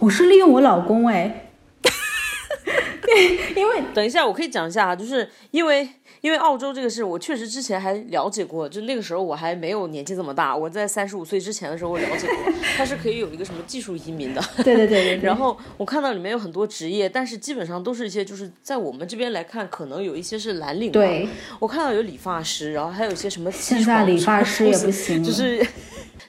[0.01, 1.49] 我是利用我老公哎，
[3.57, 5.89] 因为等一下，我可以讲一下啊，就是因为
[6.21, 14.43] 因为澳洲这个事，我确实之前还了解过，就那个时候我还没有年纪这么大，我在三十五岁之前的时候我了解过，它是可以有一个什么技术移民的。
[14.65, 20.91] 对对对然后我看到里面有很多职业，但是基本上都是一些就是在我们这边来看，可能有一些是蓝领。
[20.91, 21.29] 对，
[21.61, 25.65] 我看到有理发师，然后还有一些什么现在理发师也不行就是，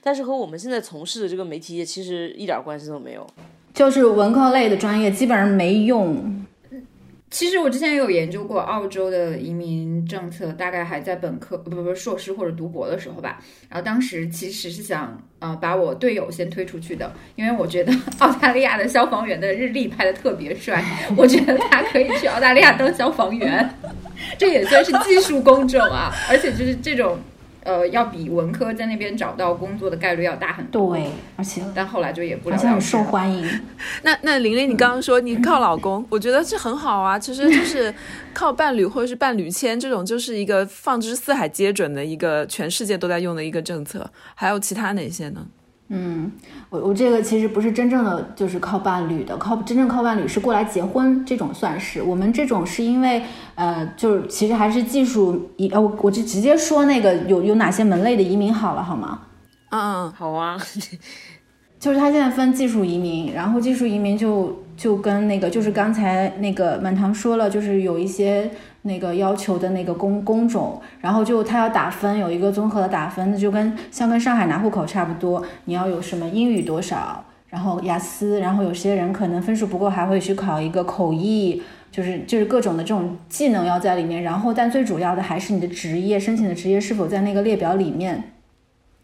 [0.04, 3.26] 但是和我们现在从事的这个媒体业其实一点关系都没有。
[3.74, 6.39] 就是文科类的专业基本上没用。
[7.32, 13.40] 其实我之前也有研究过澳洲的移民政策，大概还在本科不不不硕士或者读博的时候吧。
[13.70, 20.84] 然后当时其实是想呃把我队友先推出去的，因为我觉得 澳大利亚的消防员的日历拍的特别帅，
[21.16, 23.70] 我觉得他可以去澳大利亚当消防员，
[24.40, 26.12] 这也算是技术工种啊。
[26.30, 27.20] 而且就是这种
[27.64, 30.96] 呃要比文科在那边找到工作的概率要大很多。
[30.96, 33.04] 对，而且但后来就也不了而且很了之了。
[33.04, 33.62] 受欢迎。
[34.04, 37.18] 那那玲玲，你刚刚说你靠老公， 我觉得这很好啊。
[37.20, 37.94] 其实就是
[38.34, 44.10] 靠伴侣或者是伴侣签这种，就是一个放之四海皆准的一个全世界都在用的一个政策。
[44.36, 45.46] 还有其他哪些呢？
[45.92, 46.32] 嗯，
[46.70, 52.02] 我我这个其实不是真正的就是靠伴侣的，靠真正靠伴侣是过来结婚这种算是。
[52.02, 53.24] 我们这种是因为
[53.56, 59.22] 呃，就是其实还是技术移呃，我我就直接说那个有有哪些门类的移民好了好吗？
[59.72, 60.58] 嗯嗯，好啊，
[61.80, 68.52] 就是他现在分技术移民，然后技术移民就就跟那个就是刚才那个满堂说了，就是有一些
[68.84, 81.62] 那个要求的那个工工种，然后就他要打分，有一个综合的打分，那就跟像跟上海拿户口差不多，你要有什么英语多少，然后雅思，然后有些人可能分数不够，还会去考一个口译。
[81.92, 88.26] 就是就是各种的这种技能要在里面，然后但最主要的还是你的职业申请的职业是否在那个列表里面。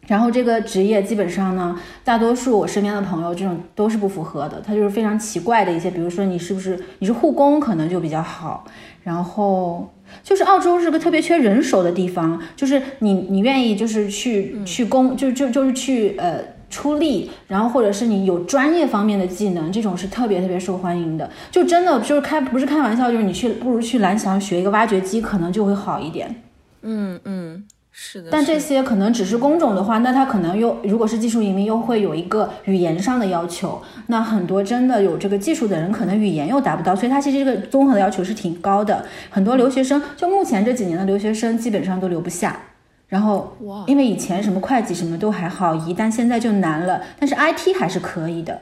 [0.06, 8.64] 然后这个职业基本上呢，大多数我身边的朋友这种都是不符合的，他就是非常奇怪的一些，比如说你是不是你是护工，可能就比较好。
[9.06, 9.88] 然后
[10.24, 16.40] 就是澳洲是个特别缺人手的地方，就是你你愿意就是去去工就就就是去呃
[16.72, 21.30] 出力，然后或者是你有专业方面的技能，这种是特别特别受欢迎的。
[21.52, 26.42] 就真的就是开不是开玩笑，就是你去不如去蓝翔学一个挖掘机，可能就会好一点。
[26.82, 27.64] 嗯嗯，
[27.98, 28.28] 是的。
[28.30, 33.82] 但这些可能只是工种的话，那他可能又如果是技术移民，又会有一个语言上的要求。
[34.08, 39.06] 那很多真的有这个技术的人，可能语言又达不到，所以他其实这个综合的要求是挺高的。
[39.30, 42.60] 很多留学生，就目前这几年的留学生，基本上都留不下。
[43.08, 47.02] 然后哇，因为以前什么会计什么都还好移，但现在就难了。
[47.18, 48.60] 但是 IT 还是可以的。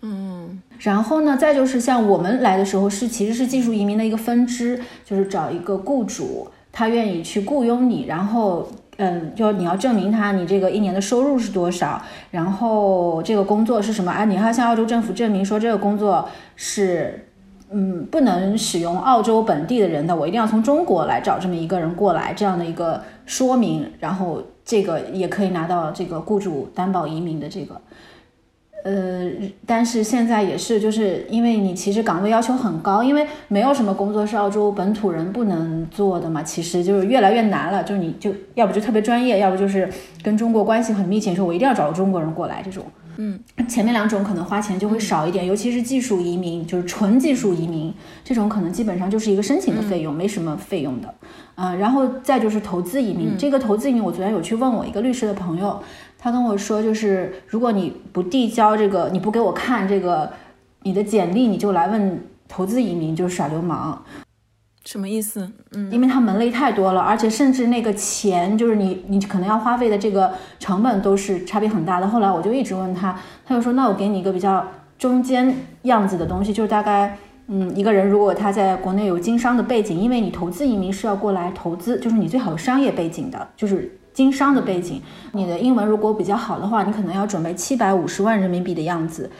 [0.00, 14.24] 嗯，然后呢，再就是像我们来的时候是其实是技术移民的一个分支，就是找一个雇主，他愿意去雇佣你，然后嗯，就你要证明他你这个一年的收入是多少，然后这个工作是什么啊？
[14.24, 17.28] 你还要向澳洲政府证明说这个工作是
[17.70, 27.80] 嗯不能使用澳洲本地的人的，我一定要从中国来找这么一个人过来这样的一个说明，然后这个也可以拿到这个雇主担保移民的这个。
[28.84, 29.30] 呃，
[29.64, 37.82] 但是现在也是，就是因为你其实岗位要求很高，因为没有什么工作是澳洲本土人不能做的嘛，其实就是越来越难了。
[37.82, 39.88] 就你就要不就特别专业，要不就是
[40.22, 42.84] 跟中国关系很密切，说我一定要找个中国人过来这种。
[43.16, 51.14] 嗯，前面两种可能花钱就会少一点，尤其是技术移民，就是纯技术移民这种，可能基本上就是一个申请的费用，没什么费用的。
[51.54, 55.80] 啊，然后再就是投资移民，这个投资移民，我昨天有去问我一个律师的朋友。
[56.24, 60.30] 他跟我说，就是如果你不递交这个，你不给我看这个
[60.80, 64.02] 你的简历，你就来问投资移民，就是耍流氓。
[64.86, 65.46] 什么意思？
[65.72, 72.08] 嗯，因为它门类太多了，而且甚至那个钱，就是你你可能要花费的这个成本都是差别很大的。
[72.08, 74.66] 后来我就一直问他，他就说，那我给你一个比较
[74.98, 83.98] 中间样子的东西，就是大概，嗯，一个人如果他在国内有经商的背景，因为你投资移民是要过来投资，就是你最好有商业背景的，就是。
[84.14, 89.30] 经商的背景，你的英文如果比较好的话，你可能要准备七百五十万人民币的样子。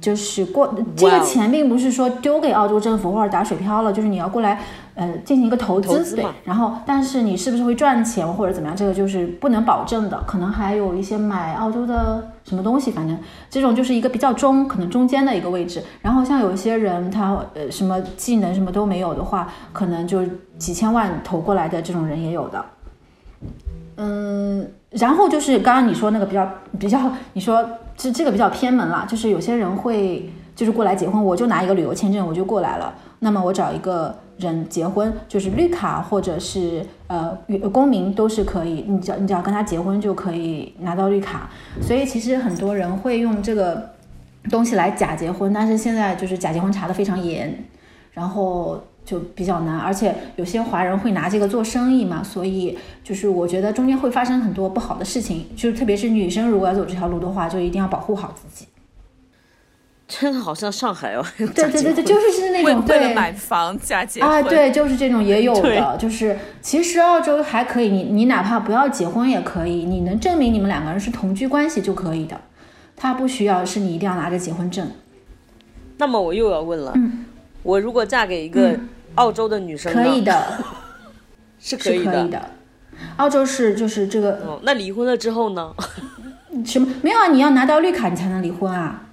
[0.00, 4.58] 就是过这个钱并不是说丢给澳洲政府或者打水漂了，就是你要过来
[4.94, 6.24] 呃进行一个投资，对。
[6.42, 10.18] 然后，但是你是不是会赚钱或者怎么样，这个就是不能保证的。
[10.26, 13.18] 可能还有一些买澳洲的什么东西，反正
[13.50, 15.82] 这种就是一个比较中，可能中间的一个位置。
[16.00, 20.24] 然后像有一些人他呃什么技能什么都没有的话，可能就
[20.56, 22.64] 几千万投过来的这种人也有的。
[24.02, 26.98] 嗯，然后就是刚刚你说那个比较比较，
[27.34, 27.62] 你说
[27.94, 32.94] 这这个比较偏门了，就是有些人会就是过来结婚，我就拿一个旅游签证我就过来了。
[33.18, 37.36] 那么我找一个人结婚，就是绿卡或者是呃
[37.70, 41.50] 公民都是可以，你只要你只要跟他结婚就可以拿到绿卡。
[41.82, 43.90] 所以其实很多人会用这个
[44.50, 47.62] 东西来假结婚，但是现在就是假结婚查的非常严，
[48.12, 48.82] 然后。
[49.10, 58.68] 就比较难，而且有些华人会拿这个做生意嘛，所以就是我觉得中间会发生很多不好的事情，就是特别是女生如果要走这条路的话，就一定要保护好自己。
[60.06, 72.40] 真的好像上海哦，对对对对，就是是那种为了买房嫁结婚啊，对，就是这种也有的， 就是其实澳洲还可以，你你哪怕不要结婚也可以，你能证明你们两个人是同居关系就可以的，
[72.96, 74.88] 他不需要是你一定要拿着结婚证。
[75.98, 76.94] 那么我又要问了，
[77.64, 78.78] 我如果嫁给一个。
[79.16, 80.64] 澳洲的女生 可以的，
[81.58, 82.50] 是可以的。
[83.16, 84.32] 澳洲是就是这个。
[84.46, 85.74] 哦，那离婚了之后呢？
[86.66, 86.86] 什么？
[87.02, 89.06] 没有啊，你要拿到绿卡你才能离婚啊。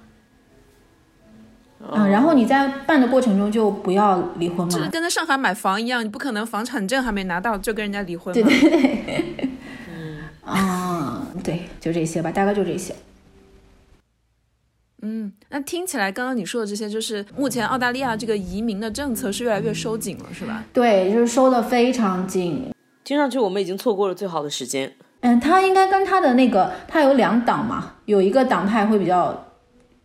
[1.90, 4.72] 嗯，然后你在办的过程中就不要离婚嘛。
[4.72, 8.34] 就是跟在上海买房一样，你不可能房产证还没拿到就跟人家离婚。
[8.34, 9.48] 对对对。
[9.88, 10.18] 嗯。
[10.44, 12.94] 啊，对，就这些吧，大概就这些。
[15.02, 20.64] 嗯，那听起来刚刚你说的这些，就是目前澳大利亚这个移民的政策是越来越收紧了，是吧？
[20.72, 22.74] 对，就是收的非常紧。
[23.04, 24.92] 听上去我们已经错过了最好的时间。
[25.20, 29.46] 嗯，他应该跟他的那个，他有两党嘛，有一个党派会比较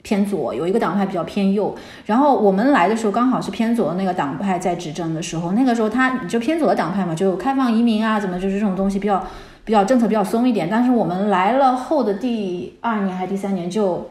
[0.04, 1.76] 偏左，有一个党派比较偏右。
[2.06, 9.26] 然后我们来的时候刚好是偏左的那个党派在执政的时候，那个时候他就偏左的党派嘛，就开放移民啊，怎么就是这种东西比较
[9.66, 10.68] 比较政策比较松一点。
[10.70, 14.08] 但是我们来了后的第二年还是第三年就。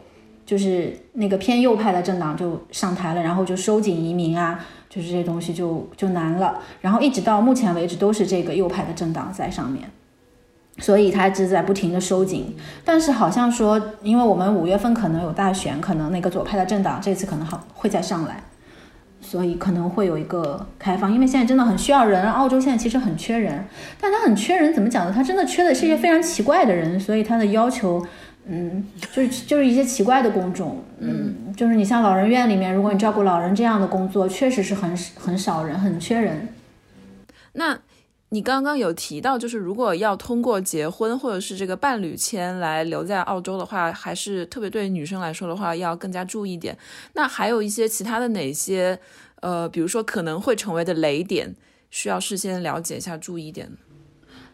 [0.52, 6.60] 就是那个偏右派的政党就上台了，然后就收紧移民啊，就是这些东西就就难了。
[6.82, 9.88] 然后一直到目前为止都是这个右派的政党在上面，
[10.76, 12.54] 所以他一直在不停的收紧。
[12.84, 18.42] 但是好像说，因为我们五月份可能有大选，可能那个左派的政党这次可能好会再上来，
[19.22, 21.10] 所以可能会有一个开放。
[21.10, 23.64] 因为现在真的很需要人，澳洲现在其实很缺人，
[23.98, 25.12] 但他很缺人怎么讲呢？
[25.14, 28.04] 他真的缺的是一些非常奇怪的人，所以他的要求。
[28.44, 36.48] 嗯，就是就是一些奇怪的工种，嗯，就是你像老人院里面，如果你照顾老人这样的工作，确实是很很少人，很缺人。
[37.52, 37.78] 那
[38.30, 46.76] 你刚刚有提到，就是如果要通过结婚或者是这个伴侣签来留在澳洲的话，还是特别对女生来说的话，要更加注意点。
[47.12, 48.98] 那还有一些其他的哪些，
[49.40, 51.54] 呃，比如说可能会成为的雷点，
[51.90, 53.70] 需要事先了解一下，注意点。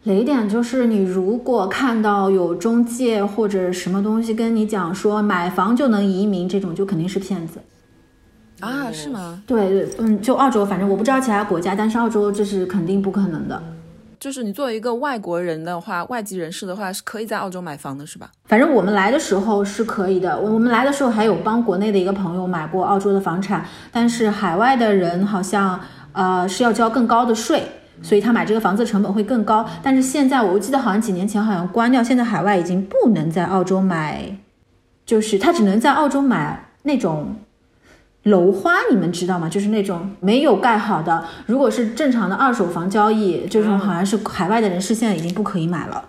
[0.05, 7.59] 雷点就是，你如果看到有中介或者什么东西跟你讲说买房就能移民，这种就肯定是骗子
[8.61, 8.91] 啊？
[8.91, 9.43] 是吗？
[9.47, 13.63] 对，嗯，就澳洲，反正我不知道其他国家，但是澳洲这是肯定不可能的。
[14.19, 18.31] 就是你作为一个外国人的话，外籍人士的话，是可以在澳洲买房的，是吧？
[18.47, 25.79] 反正我们来的时候是可以的，我我们来的时候还有帮国内的一个朋友买过澳洲的房产，但是海外的人好像
[26.13, 27.63] 呃是要交更高的税。
[28.03, 34.39] 所以他买这个房子成本会更高，但是现在我记得好像几年前好像关掉，现在海外已经不能在澳洲买，
[35.05, 37.37] 就是他只能在澳洲买那种
[38.23, 39.49] 楼花，你们知道吗？
[39.49, 41.25] 就是那种没有盖好的。
[41.47, 46.05] 如果是正常的二手房交易，这种好像是海外的人士现在已经不可以买了，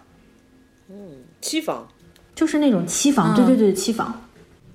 [0.90, 0.96] 嗯
[1.42, 1.88] 期房，
[2.36, 4.22] 就是那种期房，对对对，期房。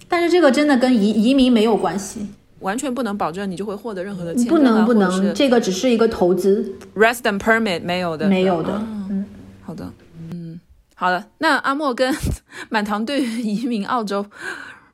[0.08, 2.28] 但是这个真的跟移移民没有关系，
[2.64, 8.72] 完全不能保证你就会获得任何的签不证啊能不能，这个只是一个投资，resident permit 没有的，没有的。
[9.10, 9.24] 嗯。
[9.62, 9.90] 好的，
[10.32, 10.60] 嗯，
[10.94, 11.24] 好的。
[11.38, 12.14] 那阿莫跟
[12.68, 14.26] 满堂对于移民澳洲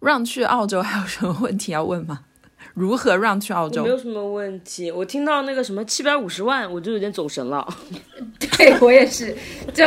[0.01, 2.21] 让去澳洲还有什么问题要问吗？
[2.75, 3.89] 如何让去澳洲没？
[3.89, 4.91] 有什么问题。
[4.93, 7.67] 我听到那个什么七百五十万，我就有点走神了。
[8.39, 9.37] 对我也是，
[9.75, 9.85] 就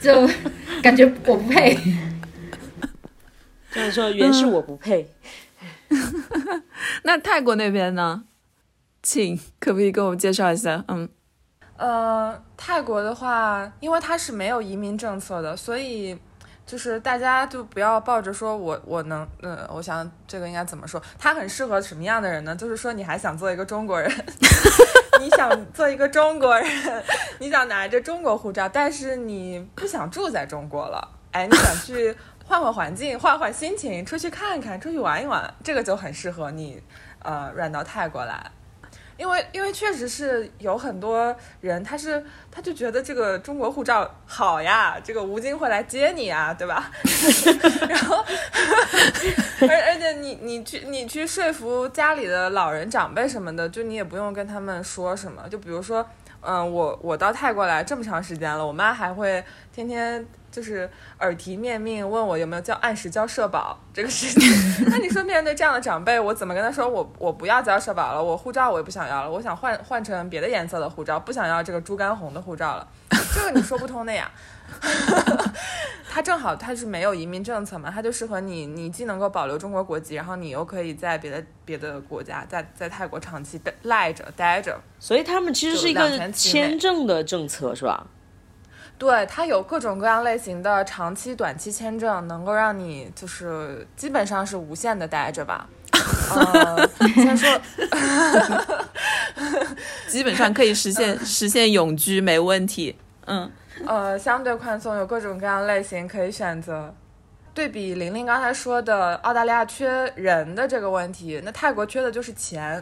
[0.00, 0.28] 就
[0.82, 1.74] 感觉我不配。
[3.74, 5.08] 就是说，原是我不配。
[7.04, 8.24] 那泰国那边呢？
[9.02, 10.84] 请可不可以给我们介绍一下？
[10.88, 11.08] 嗯，
[11.76, 16.16] 呃，泰国的话，因为它是没有移民政策的，所以
[16.64, 21.02] 就是大家就不要抱着说我我能，呃，我想这个应该怎么说？
[21.18, 22.54] 它很适合什么样的人呢？
[22.54, 24.08] 就是说你还想做一个中国人，
[25.20, 27.02] 你想做一个中国人，
[27.40, 32.16] 你想拿着中国护照，但是你不想住在中国了，哎，你想去
[32.46, 36.82] 换换环境，换换心情，出去看看，出去玩一玩，这个就很适合你，
[37.22, 38.50] 呃，软到泰国来。
[39.18, 46.90] 因为因为确实是有很多人，他是他就觉得这个中国护照好呀， 这个吴京会来接你啊，对吧？
[47.88, 48.24] 然后，
[49.60, 56.04] 而而且你你去你去说服家里的老人长辈什么的，就你也不用跟他们说什么，就比如说，
[56.40, 60.26] 嗯、我我到泰国来这么长时间了，我妈还会天天。
[60.52, 60.88] 就是
[61.18, 64.48] 耳提面命问我有没有交按时交社保这个事情，
[64.86, 72.86] 那你说面对这样的长辈，我怎么跟他说我我不要交社保了，我护照我也不想要了，我想换换成别的颜色的护照，不想要这个猪肝红的护照了，
[73.34, 74.30] 这个你说不通的呀。
[76.08, 84.78] 他正好他是没有移民政策嘛，他就适合你，你既能够保留中国国籍，然后你又可以在别的别的国家，在在泰国长期待赖着待着。
[84.98, 88.06] 所以他们其实是一个签证的政策，是吧？
[89.02, 95.68] 对，它有各种各样类型的长期、短期签证，能够让你就是基本上是无限的待着吧。
[96.30, 97.60] 呃，先说，
[100.06, 102.96] 基本上可以实现实现永居，没问题。
[103.26, 103.50] 嗯，
[103.88, 106.94] 呃，相对宽松，有各种各样类型可以选择。
[107.52, 112.80] 对比玲玲刚才说的澳大利亚缺人的这个问题，那泰国缺的就是钱。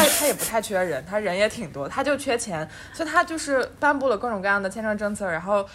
[0.00, 5.66] 他他也不太缺人，他人也挺多，他就缺钱，所以他就是颁布了各种各样的签证政策，然后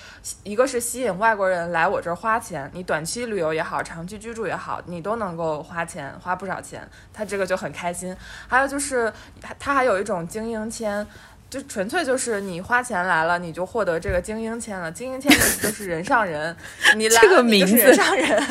[0.44, 8.16] 一个是吸引外国人来我这儿花钱，你短期旅游也好，长期居住也好，你都能够花钱，花不少钱，他这个就很开心。
[8.48, 11.06] 还有就是他他还有一种精英签。
[11.48, 14.92] 就纯粹就是你花钱来了，你就获得这个精英签了。
[14.92, 16.54] 精英签就是人上人，
[16.96, 18.44] 你来这个了你就是名字人上人。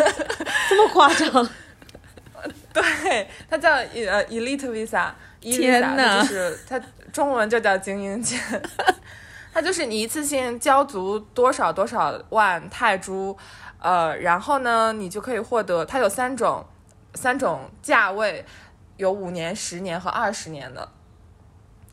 [0.70, 1.48] 这么夸张？
[2.72, 5.08] 对，它叫呃 Elite Visa，
[5.52, 6.80] 天 E-Visa，哪就是它
[7.12, 8.40] 中文就叫精英签，
[9.52, 13.36] 它就是你一次性交足多少多少万泰铢，
[13.78, 16.64] 呃，然后呢，你就可以获得它有三种
[17.14, 18.44] 三种价位，
[18.96, 20.88] 有五年、十年和二十年的。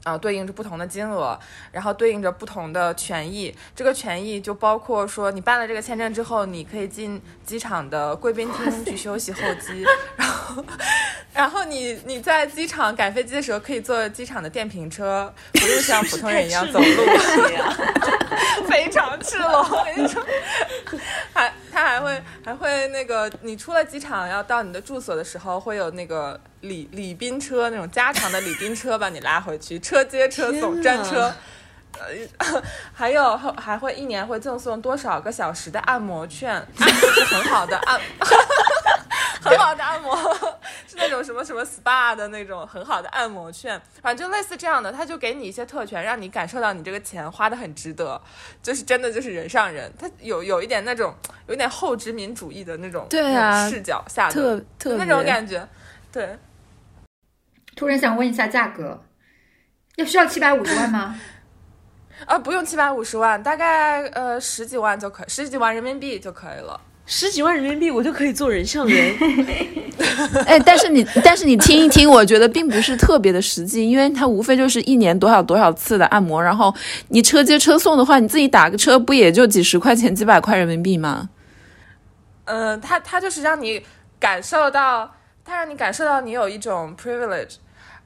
[0.03, 1.39] 啊、对应着不同的金额，
[1.71, 3.55] 然后对应着不同的权益。
[3.75, 9.85] 这个权益就包括说，你办了这个签证之后，你可以进机场的贵宾厅去休息候机，
[10.17, 10.65] 然后，
[11.33, 16.85] 然后你你在机场赶飞机的时候，可以坐机场的电瓶车，不用像普通人一样走路，
[18.67, 19.59] 非常赤裸。
[19.59, 20.25] 我跟你说，
[21.33, 31.33] 还他还会还会那个，你出了机场要到你的住所的时候，会有那个礼礼宾车那种加长的礼宾车把你拉回去，车接车送，天哪专车。
[31.99, 32.63] 呃，
[32.95, 37.99] 还有还还会一年会赠送多少个小时的按摩券，按摩是很好的按，
[39.49, 40.15] 很好的按摩，
[40.87, 48.21] 是那种什么什么 SPA 的那种很好的按摩券，反正就类似这样的，他就给你一些特权，让你感受到你这个钱花的很值得，
[48.61, 51.15] 就是真的就是人上人，他有有一点那种
[51.47, 55.67] 有一点后殖民主义的那种对啊视角下的特特那种感觉，
[56.11, 56.37] 对。
[57.75, 59.01] 突然想问一下价格，
[59.95, 61.19] 要需要七百五十万吗？
[62.27, 66.79] 啊，不用七百五十万，大概呃十几万就可以，十几万人民币就可以了。
[67.13, 69.13] 十几万人民币我就可以做人像人。
[70.47, 76.73] 哎，但是你，但是你听一听，我觉得并不是特别的实际，因为它无非就是一年多少多少次的按摩，然后
[77.09, 81.29] 你车接车送的话，你自己打个车不也就几十块钱、几百块人民币吗？
[82.45, 83.83] 嗯，他他就是让你
[84.17, 87.55] 感受到，他让你感受到你有一种 privilege，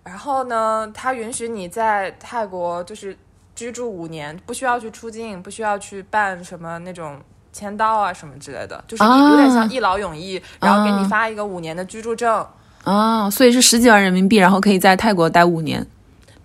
[0.04, 3.16] 然后呢，他允许你在泰国就是
[3.54, 7.20] 居住五年，不需要去出境，不需要去办什么那种
[7.56, 12.46] 签到啊什么之类的，就是有点像一劳永逸，然后给你啊发一个五年的居住证。
[12.84, 15.88] 啊，所以是十几万人民币，然后可以在泰国待五年。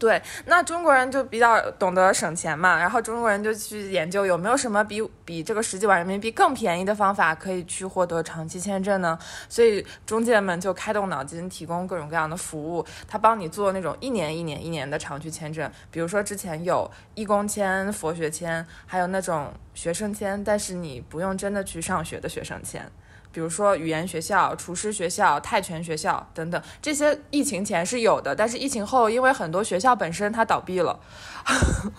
[0.00, 9.18] 对，那中国人就比较懂得省钱嘛，然后中国人就去研究有没有什么比比这个十几万人民币更便宜的方法可以去获得长期签证呢？
[9.46, 22.90] 所以中介们就开动脑筋，提供各种各样的服务，他帮你做那种一年一年一年的长期签证，比如说之前有义工签、佛学签，还有那种学生签，但是你不用真的去上学的学生签。
[23.32, 30.98] 比如说语言学校、厨师学校、泰拳学校等等，这些疫情前是有的，但是疫情后，因为很多学校本身它倒闭了，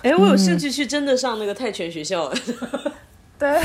[0.03, 2.31] 哎，我有 兴趣去真的上那个泰拳学校。
[3.39, 3.59] 对，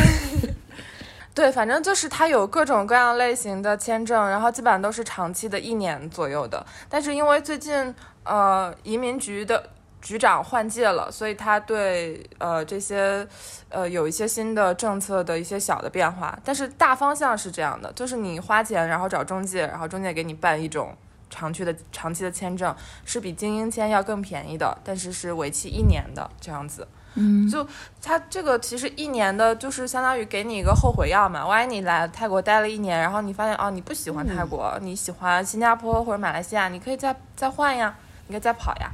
[1.34, 6.64] 对，反正就是它有各种各样类型的签证，然后基本上都是长期的，一年左右的。
[6.88, 7.94] 但是因为最近
[8.24, 9.70] 呃移民局的
[10.06, 13.26] 局长换届了，所以他对呃这些
[13.70, 16.38] 呃有一些新的政策的一些小的变化。
[16.44, 20.94] 但是大方向是这样的，就是你花钱然后找中介，然后中介给你办一种。
[21.28, 26.86] 长期的长期的签证是比精英签要更便宜的，但是是为期一年的这样子。
[27.14, 27.66] 嗯，就
[28.00, 31.44] 他这个其实一年的，就是相当于给你一个后悔药嘛。
[31.44, 37.92] 万一你来泰国待了一年，然后你发现哦你不喜欢泰国，你喜欢新加坡或者马来西亚，你可以再再换呀，
[38.28, 38.88] 你可以再跑呀。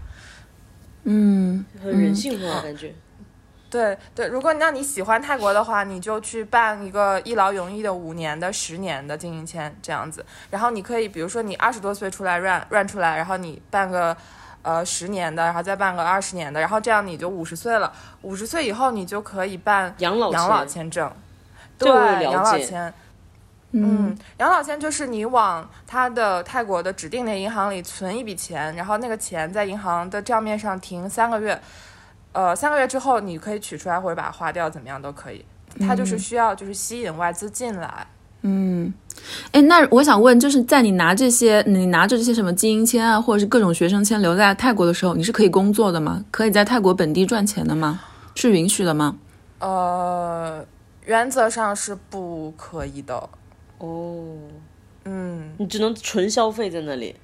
[1.05, 2.95] 嗯，很人性化感觉。
[3.69, 10.23] 对对，如果那你喜欢泰国的话，你就去办一个一劳永逸的五年的、十年的经营签这样子。
[10.51, 14.15] 然后你可以，比如说你二十多岁出来 run run 出来，然后你办个
[14.61, 17.91] 呃十年的，然后再办个二十年的，然后这样你就五十岁了。
[18.21, 21.13] 五十岁以后你就可以办养老养老签签证。
[21.79, 21.91] 对，
[22.25, 22.93] 养老解签。
[23.73, 31.59] 嗯嗯，养老签就是你往他的泰国的指定的银行里存一笔钱，然后那个钱在银行的账面上停三个月，
[32.33, 35.45] 呃，三个月之后你可以取出来或者把它花掉，怎么样都可以。
[35.81, 38.07] 它就是需要就是吸引外资进来。
[38.43, 38.93] 嗯，
[39.53, 46.23] 哎，那我想问，就是在你拿这些，你拿着这些什么精英签啊，或者是各种学生签留在泰国的时候，你是可以工作的吗？
[46.31, 48.01] 可以在泰国本地赚钱的吗？
[48.35, 49.17] 是允许的吗？
[49.61, 50.63] 呃，
[51.07, 53.31] 原则上是不可以的。
[53.83, 54.39] 哦，
[55.05, 57.17] 嗯，你只能纯消费在那里。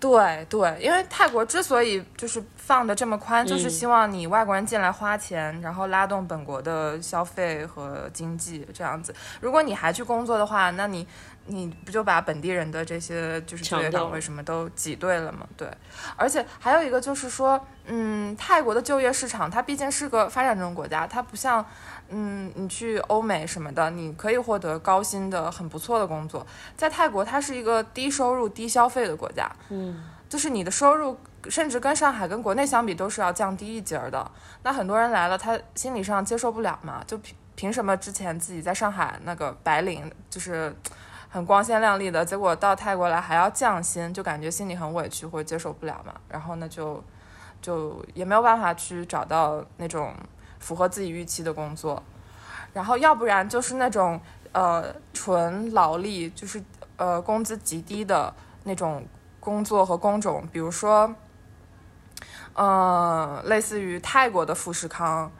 [0.00, 9.14] 对对，因为泰国之所以就是放的这么宽，就是希望你外国人进来花钱，然后拉动本国的消费和经济这样子。
[9.40, 11.06] 如果你还去工作的话，那你
[11.46, 15.46] 你不就把本地人的这些就是就业岗位什么都挤兑了吗？
[15.56, 15.68] 对，
[16.16, 21.64] 而且还有一个就是说，嗯，泰国的就业市场它毕竟是个发展中国家，它不像。
[22.08, 26.46] 嗯，你去欧美什么的，你可以获得高薪的很不错的工作。
[26.76, 34.30] 在泰国，它是一个低收入、低消费的国家，嗯，就是你的收入甚至跟上海、跟国内相比都是要降低一截儿的。
[34.62, 40.74] 那很多人来了，他心理上接受不了嘛，就凭凭什么之前自己在上海那个白领就是
[41.28, 46.14] 很光鲜亮丽的，结果到泰国来还要降薪，就感觉心里很委屈或者接受不了嘛。
[46.28, 47.02] 然后呢，就
[47.62, 50.14] 就也没有办法去找到那种
[50.58, 52.02] 符合自己预期的工作，
[52.72, 54.20] 然后要不然就是那种
[54.52, 56.62] 呃纯劳力，就是
[56.96, 58.32] 呃工资极低的
[58.64, 59.06] 那种
[59.40, 61.14] 工作和工种，比如说，
[62.54, 65.30] 呃，类似于泰国的富士康，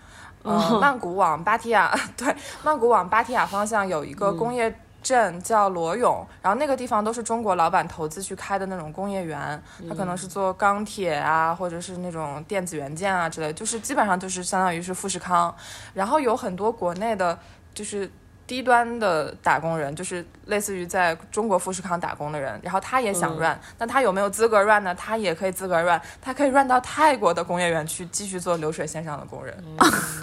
[0.42, 0.78] 呃，哦。
[0.80, 15.54] 曼谷往芭提雅， 对，曼谷往芭提雅方向有一个工业镇叫罗永，然后那个地方都是中国老板投资去开的那种工业园，他可能是做钢铁啊，或者是那种电子元件啊之类，就是基本上就是相当于是富士康，
[15.94, 17.38] 然后有很多国内的，
[17.72, 18.10] 就是。
[18.48, 23.40] 低端的打工人，就是类似于在中国富士康打工的人，然后他也想嗯。
[23.40, 24.94] run，、那他有没有资格 run 呢？
[24.94, 29.52] 他也可以资格 run，他可以 run 到泰国的工业园去继续做流水线上的工人，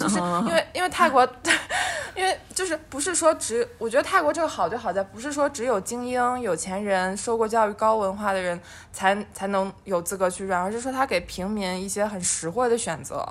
[0.00, 1.28] 就是因为因为泰国，
[2.16, 8.60] 因为就是不是说只，我觉得泰国这个好就好在不是说只有精英、有钱人、受过教育、高文化的人
[8.92, 13.26] 才才能有资格去 run，而是说他给平民一些很实惠的选择。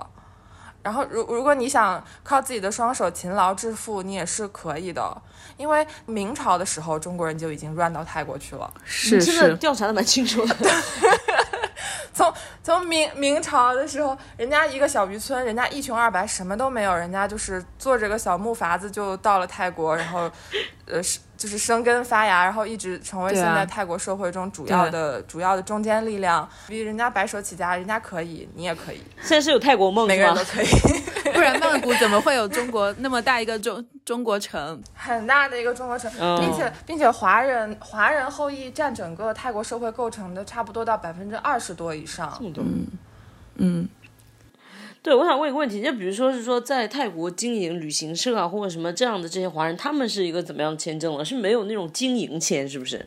[0.81, 5.15] 然后，如如果你想靠自己的双手勤劳致富，你也是可以的。
[5.55, 8.69] 因为明朝的时候，中国人就已经 run 到泰国去了。
[8.83, 10.55] 是是，调查的蛮清楚的。
[12.13, 20.29] 从从明明朝的时候，人家一个小渔村，人家一穷二白，什么都没有，人家就是坐着个小木筏子就到了泰国，然后，
[20.85, 26.47] 呃，是就是生根发芽，然后一直成为现在泰国社会中主要的、主要的中坚力量。
[26.69, 30.41] 比人家白手起家，人家可以，你也可以，现在是有泰国梦每个人都？
[30.45, 30.67] 可以。
[31.33, 34.81] 不然曼谷怎么会有中国那么大一个中中国城？
[34.95, 42.41] 很大的一个中国城，嗯并且并且华人华人后裔占整个泰国社会构成的差不多到百分之二十多以上。
[43.57, 43.85] 嗯，
[45.03, 51.25] 对，我想问一个问题，就比如说是说在泰国经营旅行社啊，或者什么这样的这些华人，他们是一个怎么样的签证了？
[51.25, 53.05] 是没有那种经营签，是不是？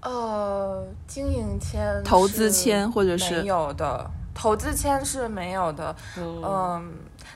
[0.00, 5.96] 呃，经营签、投资签或者是没有的，投资签是没有的。
[6.16, 6.92] 嗯、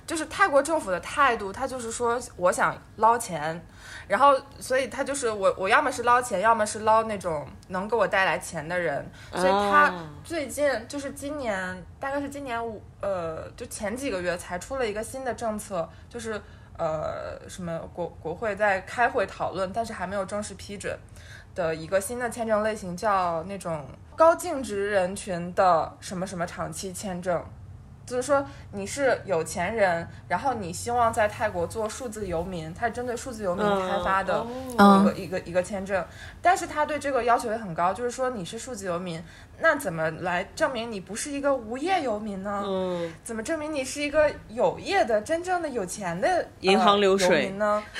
[0.06, 3.60] 就是泰国政府的态度，他就是说我想捞钱，
[4.08, 9.06] 然后所以他就是我我要么是捞钱，要么是捞那种能给我带来钱的人。
[9.30, 16.40] 所以他啊最近就是今年，大概是今年五呃，就前几个月才出了一个新的政策，就是
[16.78, 20.98] 呃什么国国会在开会讨论，但是还没有正式批准
[21.54, 23.84] 的一个新的签证类型，叫那种
[24.16, 27.44] 高净值人群的什么什么长期签证。
[28.08, 34.46] 就是说你是有钱人，然后你希望在泰国做数字游民，它是针对数字游民开发的
[34.78, 36.04] 嗯一个、一个一个签证，
[36.40, 39.22] 但是他对这个要求也很高，就是说你是数字游民，
[39.60, 42.62] 那怎么来证明你不是一个无业游民呢？
[42.64, 47.42] 嗯，怎么证明你是一个有业的、真正的有钱的银行流呃、水。
[47.44, 47.82] 游民呢？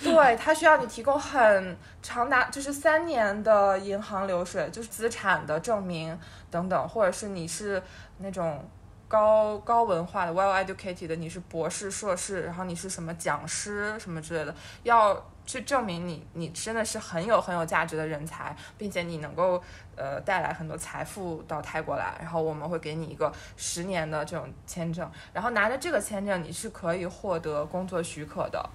[0.00, 6.16] 对，他需要你提供很长达就是三年的银行流水，就是资产的证明
[6.52, 7.82] 等等，或者是你是
[8.18, 8.64] 那种
[9.08, 19.62] 高高文化的 well educated 的，你是博士、硕士，然后你是什么讲师什么之类的，要去证明你你真的是很有很有价值的人才，并且你能够
[19.96, 28.70] 呃带来很多财富到泰国来，然后我们会给你一个十年的这种签证，然后拿着这个签证你是可以获得工作许可的。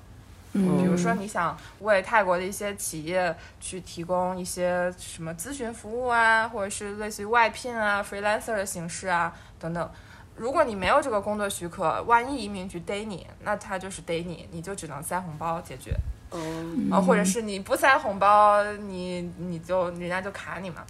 [0.56, 9.90] 嗯比如说你想为泰国的一些企业去提供一些什么咨询服务啊，或者是类似于外聘啊、freelancer 的形式啊等等。
[10.36, 15.96] 如果你没有这个工作许可，万一移民局逮你，那他就是逮你，你就只能塞红包解决。
[16.32, 20.84] 嗯，啊，或者是你不塞红包，你你就人家就卡你嘛。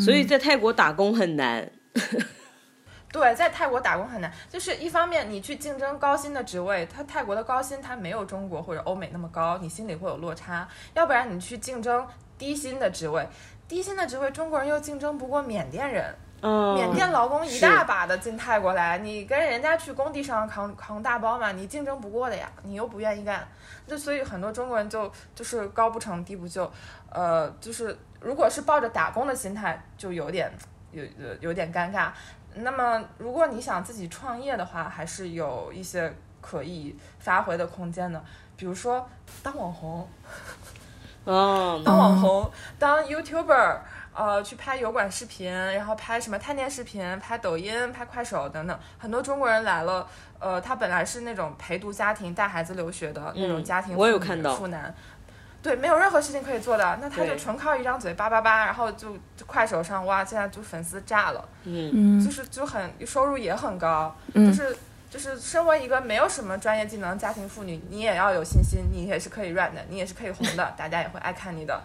[0.00, 1.70] 所以在泰国打工很难。
[3.10, 12.06] 对，在泰国打工很难，就是一方面你去竞争高薪的职位，它泰国的高薪它没有中国或者欧美那么高，你心里会有落差；要不然你去竞争
[12.38, 13.28] 低薪的职位，
[13.68, 23.46] 低薪的职位中国人又竞争不过缅甸人，嗯，缅甸劳工一大把的进泰国来，你跟人家去工地上扛扛大包嘛，你竞争不过的呀，你又不愿意干，
[23.86, 26.68] 那所以很多中国人就就是高不成低不就，
[27.10, 30.50] 呃，就是如果是抱着打工的心态，就有点
[30.90, 32.10] 有有有点尴尬。
[32.54, 38.20] 那么如果你想自己创业的话，还是有一些可以发挥的空间的，
[38.56, 39.08] 比如说
[39.44, 40.08] 当网红，
[41.24, 43.78] 嗯，当网红，当 YouTuber，
[44.14, 48.78] 呃，去拍油管视频，然后拍什么探店视频，拍抖音、拍快手等等。
[48.98, 50.06] 很多中国人来了，
[50.38, 54.94] 呃，他本来是那种陪读家庭带孩子留学的、那种家庭妇女，我有看到妇男。
[55.62, 64.76] 对，没有任何事情可以做的，那他就纯靠一张嘴叭叭叭，然后就就快手上哇，现在就粉丝炸了，嗯，嗯就是就很收入也很高，嗯就是
[65.08, 71.80] 就是身为一个没有什么专业技能的家庭妇女，你也要有信心，你也是可以 run 的，你也是可以红的，大家也会爱看你的。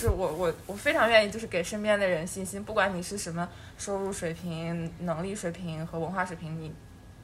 [0.00, 3.46] 是我我我非常愿意就是给身边的人信心，不管你是什么
[3.76, 6.72] 收入水平、能力水平和文化水平，你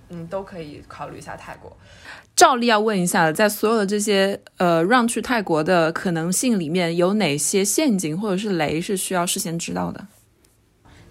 [0.08, 1.74] 你都可以考虑一下泰国。
[2.34, 10.06] 照例要问一下，在所有的这些呃让去泰国的可能性里面，有哪些陷阱或者是雷是需要事先知道的？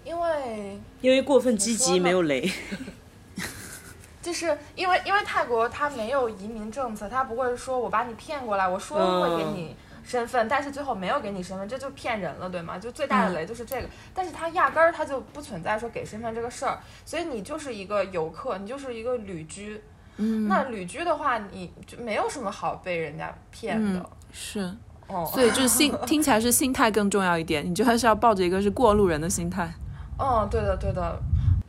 [0.04, 2.48] 因为因为过分积极没有雷。
[4.22, 9.76] 就是因为因为泰国它没有移民政策，它不会说我把你骗过来，我说会给你
[10.06, 12.78] 身份，但是最后没有给你身份，这就骗人了，对吗？
[12.78, 19.82] 就最大的雷就是这个，但是他压根儿它就不存在说给身份这个事儿，所以你就是一个游客，你就是一个旅居。
[20.18, 24.08] 嗯，那旅居的话，你就没有什么好被人家骗的。
[24.32, 24.60] 是，
[25.08, 29.70] 哦，所以就是心听起来是心态更重要一点，你就还是要抱着一个是过路人的心态。
[30.18, 31.20] 嗯，对的，对的。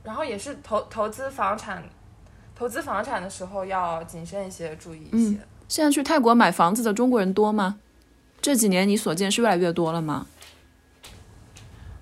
[0.03, 1.83] 然后也是投投资房产，
[2.55, 5.37] 投资房产的时候要谨慎一些，注意一些。
[5.67, 7.79] 现在去泰国买房子的中国人多吗？
[8.47, 10.25] 这几年你所见是越来越多了吗？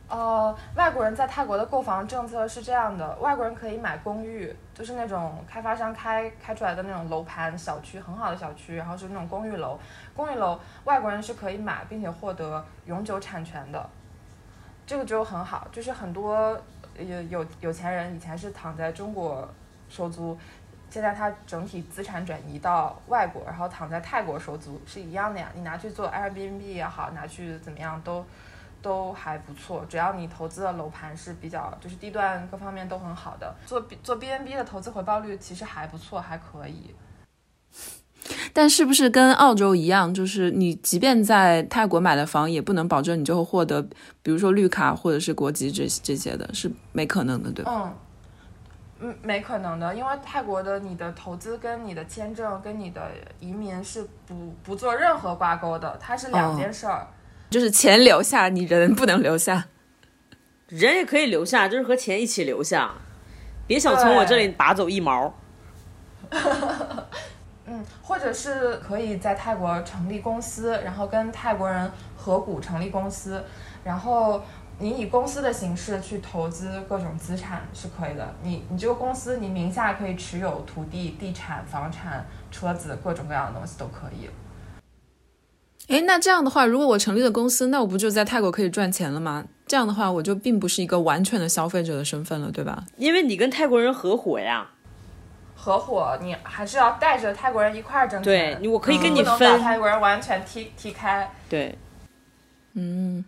[0.07, 9.79] 呃，外国人在泰国的购房政策是这样的：外国人可以买公寓，就是那种开发商开开出来的那种楼盘小区，很好的小区，然后是那种公寓楼。
[10.15, 13.89] 公寓楼外国人是可以买，并且获得永久产权的。
[14.85, 16.55] 这个就很好，就是很多
[16.99, 19.49] 有有有钱人以前是躺在中国
[19.89, 20.37] 收租，
[20.95, 25.51] 现在它整体资产转移到外国，然后躺在泰国收租是一样的呀。
[25.53, 28.25] 你拿去做 Airbnb 也好，拿去怎么样都
[28.81, 36.95] 都还不错，只要你投资的楼盘是比较就是地段各方面都很好的，做做 BNB 的投资回报率其实还不错，还可以。
[38.53, 43.81] 但是不是跟澳洲一样，就是你即便在泰国买的房，也不能保证你就会获得，
[44.23, 47.71] 比如说绿卡或者是国籍这这些的，是没可能的，对吧？
[47.75, 47.93] 嗯，
[49.07, 57.05] 嗯，没可能的，因为泰国的你的投资跟你的签证跟你的移民是不不做任何挂钩的，它是两件事儿。
[57.51, 59.65] 就是钱留下，你人不能留下。
[60.69, 62.91] 人也可以留下，就是和钱一起留下，
[63.67, 65.31] 别想从我这里拔走一毛。
[67.67, 73.43] 嗯，或者是可以在泰国成立公司，然后跟泰国人合股成立公司，
[73.83, 74.41] 然后
[74.77, 78.35] 你以公司的形式去投资各种资产是可以的。
[78.43, 84.29] 你你这个公司你名下可以持有土地、地产、房产、车子，各种各样的东西都可以。
[85.87, 89.45] 哎，那这样的话，如果我成立了公司，那我不就在泰国可以赚钱了吗？
[89.67, 92.83] 这样的话，我就并不是一个完全的消费者的身份了，对吧？
[92.97, 94.67] 因为你跟泰国人合伙呀，
[95.55, 98.59] 合伙你还是要带着泰国人一块儿挣钱。
[98.59, 99.57] 对，我可以跟你不能把。
[99.57, 101.31] 泰国人完全踢踢开。
[101.47, 101.77] 对，
[102.73, 103.23] 嗯，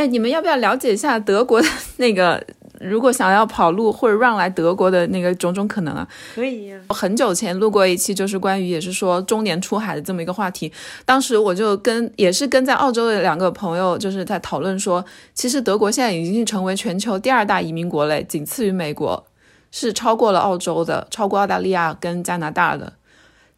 [0.00, 2.42] 哎，你们要不要了解一下德国的 那个？
[2.80, 6.08] 如果想要跑路或者让来德国的那个种种可能啊？
[6.34, 10.72] 可以呀、我很久前录过一期，就是关于也是说中年出海的这么一个话题。
[11.04, 19.26] 当时我就跟也是跟在澳洲的两个朋友，就是在讨论说，其实德国现在已经成为全球第二大移民国嘞，仅次于美国，
[19.70, 22.94] 是超过了澳洲的，超过澳大利亚跟加拿大的。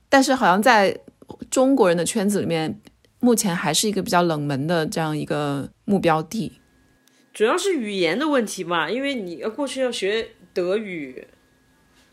[0.08, 0.98] 但是好像在
[1.48, 2.80] 中国人的圈子里面，
[3.22, 6.60] 目前还是一个比较冷门的这样一个目标地。
[7.32, 11.28] 主要是语言的问题嘛，因为你要过去要学德语，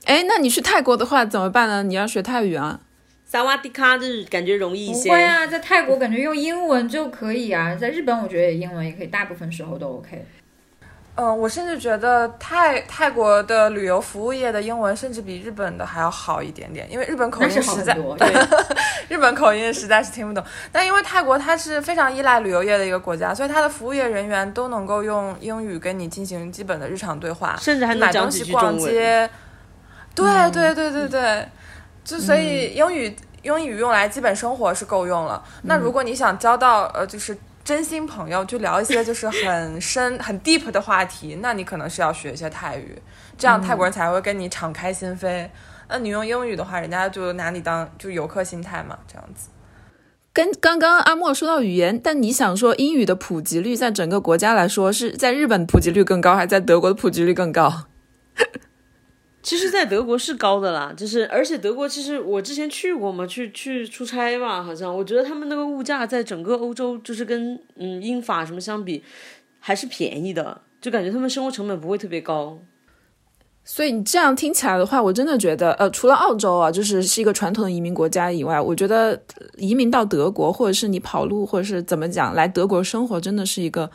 [0.06, 1.82] 哎，那你去泰国的话怎么办呢？
[1.82, 2.80] 你要学泰语啊？
[3.26, 5.10] 萨瓦迪卡就是感觉容易一些。
[5.10, 10.24] 不会啊，在泰国感觉用英文就可以啊，在日本我觉得英文也可以，大部分时候都 OK。
[11.22, 18.34] 嗯，我甚至觉得泰泰国的旅游服务业的英文甚至比日本的还要好一点点，因为日本口音实在，对，
[19.10, 20.42] 日本口音实在是听不懂。
[20.72, 28.78] 但因为泰国它是非常依赖旅游业的一个国家，所以它的服务业人员都能够用英语跟你进行基本的日常对话，甚至还能买讲东西逛。
[28.78, 29.30] 街。
[30.16, 31.48] 对对对对对，
[32.06, 35.44] 就所以英语、英语用来基本生活是够用了。
[35.64, 37.38] 那如果你想交到呃就是
[37.70, 43.00] 真心朋友，就聊一些就是很深 很 deep 的话题，那你可能是要学一些泰语，
[43.38, 45.48] 这样泰国人才会跟你敞开心扉。
[45.88, 49.50] 那你用英语的话，人家就拿你当就游客心态嘛，这样子。
[50.34, 57.84] 跟刚刚阿莫说到语言，但你想说英语的普及率在整个国家来说是在日本普及率更高，还是在德国的普及率更高？
[59.42, 69.02] 其实，在德国是高的啦， 就是而且德国其实我之前去过嘛，去去出差吧，好像我觉得他们那个物价在整个欧洲就是跟嗯英法什么相比，
[69.60, 72.60] 还是便宜的，就感觉他们生活成本不会特别高。
[73.64, 79.22] 所以你这样听起来的话，我真的觉得，呃，除了澳洲啊，就是是一个传统的移民国家以外，我觉得
[79.58, 83.92] 移民到德国，或者是你跑路，或者是怎么讲，来德国生活，真的是一个，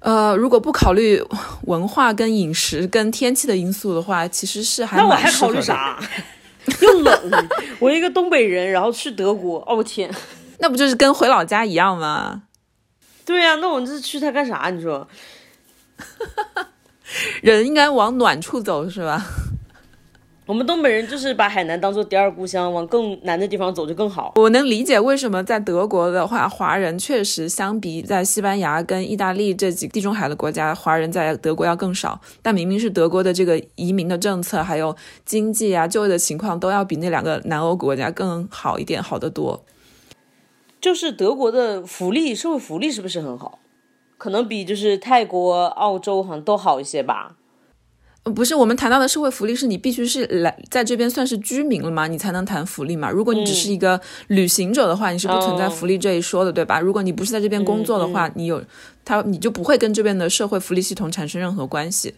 [0.00, 1.22] 呃，如果不考虑
[1.62, 5.30] 文化跟饮食跟天气的因素的话，其实是还那我还。
[5.32, 5.98] 考虑啥？
[6.80, 7.48] 又冷，
[7.80, 10.10] 我一个东北人，然后去德国，哦我天，
[10.58, 12.42] 那不就是跟回老家一样吗？
[13.24, 14.70] 对呀、那我这去他干啥？
[14.70, 15.08] 你说？
[17.42, 19.24] 人应该往暖处走，是吧？
[20.48, 24.32] 我们东北人就是把海南当做第二故乡，往更南的地方走就更好。
[24.36, 32.18] 我能理解为什么在德国的话，华人确实相比在西班牙跟意大利这几地中海的国家，华人在德国要更少。
[32.40, 34.96] 但明明是德国的这个移民的政策，还有
[35.26, 39.62] 经济啊、就业的情况，都要比那两个南欧国家更好一点，好得多。
[40.80, 43.58] 就是德国的福利，社会福利是不是很好？
[44.16, 47.34] 可能比就是泰国、澳洲好像都好一些吧。
[48.24, 53.10] 呃不是我们谈到的社会福利，是你必须是来在这边算是居民了嘛，你才能谈福利嘛。
[53.10, 56.80] 如果你只是一个旅行者的话，你是不存在福利这一说的，对吧？
[56.80, 58.62] 如果你不是在这边工作的话，你有
[59.04, 62.14] 他你就不会跟这边的社会福利系统产生任何关系。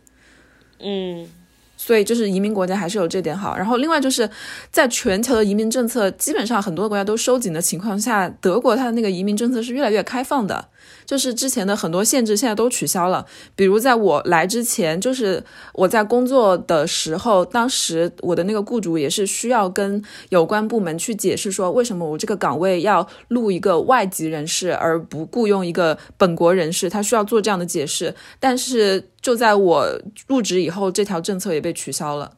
[0.80, 1.28] 嗯，
[1.76, 3.56] 所以就是移民国家还是有这点好。
[3.56, 4.28] 然后另外就是
[4.70, 10.68] 在全球的移民政策基本上很多国家都收紧的情况下，德国它的那个移民政策是越来越开放的。
[11.04, 13.26] 就是之前的很多限制现在都取消了。
[13.54, 15.42] 比如在我来之前，就是
[15.74, 28.14] 我在工作的时候，当时我的那个雇主也是需要跟有关部门去解释说，为什么我这个岗位要录一个外籍人士，而不雇佣一个本国人士，他需要做这样的解释。
[28.38, 32.32] 但是就在我入职以后，这条政策也被取消了，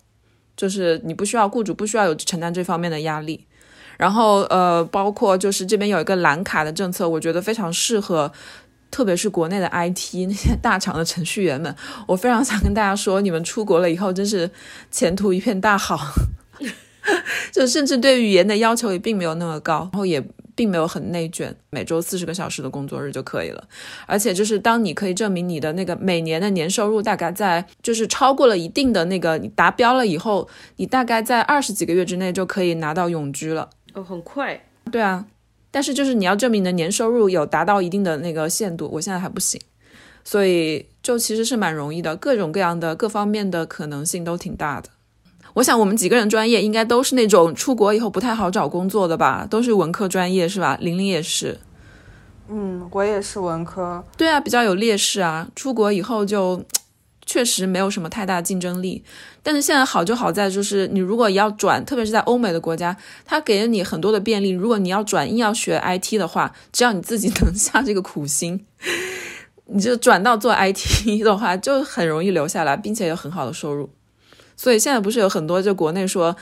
[0.57, 3.47] 就是你不需要雇主不需要有承担这方面的压力。
[4.03, 8.33] 然后呃，包括就是这边有一个蓝卡的政策，我觉得非常适合，
[8.91, 11.73] 特别是国内的 IT 那些 大厂的程序员们，
[12.09, 14.51] 我非常想跟大家说，你们出国了以后真是
[14.91, 15.97] 前途一片大好，
[17.53, 20.21] 就甚至对语言的要求也并没有那么高，然后也
[20.57, 23.63] 并没有很内卷，每周四十个小时的工作日就可以了。
[24.07, 33.71] 而且就是当你可以证明你的那个每年的年收入大概在就是超过了一定的那个你达标了以后，你大概在二十几个月之内就可以拿到永居了。
[33.95, 34.61] 哦，很快。
[34.90, 35.24] 对啊，
[35.70, 39.61] 但是就是你要证明你的年收入有达到一定的那个限度，我现在还不行，
[40.24, 44.88] 所以就其实是蛮容易的，各种各样的各方面的可能性都挺大的。
[45.55, 50.78] 我想我们几个人专业应该都是那种出国以后不太好找工作的吧，都是文科专业是吧？
[50.80, 51.59] 玲玲也是。
[52.49, 54.05] 嗯，我也是文科。
[54.16, 56.62] 对啊，比较有劣势啊，出国以后就。
[57.25, 59.03] 确实没有什么太大竞争力，
[59.43, 64.51] 但是现在好就好在就是你如果要转，特别是在欧美的国家，它给了你很多的便利。
[64.51, 68.66] 如果你要转硬要学 IT 的话，只要你自己能下这个苦心，
[69.66, 73.89] 你就转到做 IT 的话，就很容易留下来，并且有很好的收入。
[74.57, 76.37] 所以现在不是有很多就国内说，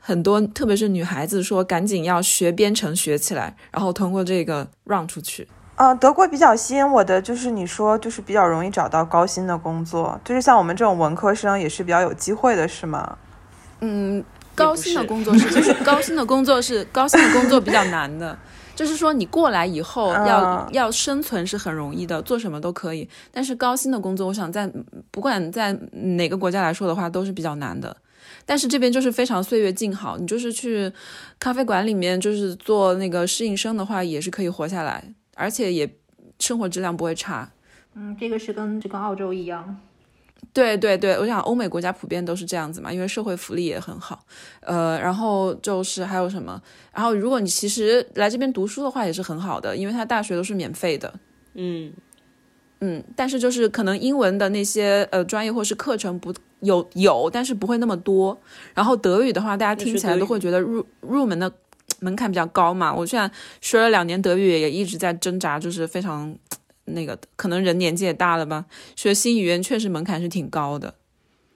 [0.00, 5.46] 很多特别是女孩子说赶紧要学编程学起来，然后通过这个让出去。
[5.82, 13.18] 嗯，德国比较吸引我的就是你说就是比较容易找到高薪的工作，就是像我们这种文科生也是比较有机会的，是吗？
[13.80, 14.22] 嗯，
[14.54, 18.38] 高薪的工作是 就是高薪的工作是高薪的工作比较难的，
[18.76, 23.08] 就是说你过来以后要要生存是很容易的，做什么都可以。
[23.32, 24.70] 但是高薪的工作，我想在
[25.10, 27.96] 不管在哪个国家来说的话都是比较难的。
[28.46, 30.92] 但是这边就是非常岁月静好，你就是去
[31.40, 35.02] 咖啡馆里面就是做那个适应生的话，也是可以活下来。
[35.34, 35.88] 而且也
[36.38, 37.50] 生活质量不会差，
[37.94, 39.76] 嗯，这个是跟这跟澳洲一样，
[40.52, 44.24] 对对对，我想欧美国家普遍都是这样子嘛，因为社会福利也很好，
[44.60, 46.60] 呃，然后就是还有什么，
[46.92, 51.14] 然后如果你其实来这边读书的话也是很好的，因为他大学都是免费的，
[51.54, 51.92] 嗯。
[52.84, 58.36] 嗯，但是就是可能英文的那些呃专业或是课程不有有，但是不会那么多，
[58.74, 61.52] 然后德语的话，大家听起来都会觉得入入门的。
[62.02, 63.30] 门槛比较高嘛，我虽然
[63.60, 66.36] 学了两年德语，也一直在挣扎，就是非常
[66.86, 70.94] 那个，可能人年纪也大了吧，学新语言确实门槛是挺高的。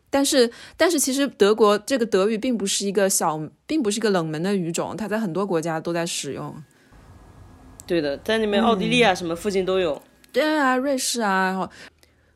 [0.09, 6.55] 但是，但是其实德国这个德语并不是一个小，并不是一个冷门的语种，它在很多国家都在使用。
[7.87, 10.01] 对的，在那边奥地利啊什么附近都有。
[10.33, 11.69] 对啊，瑞士啊，然后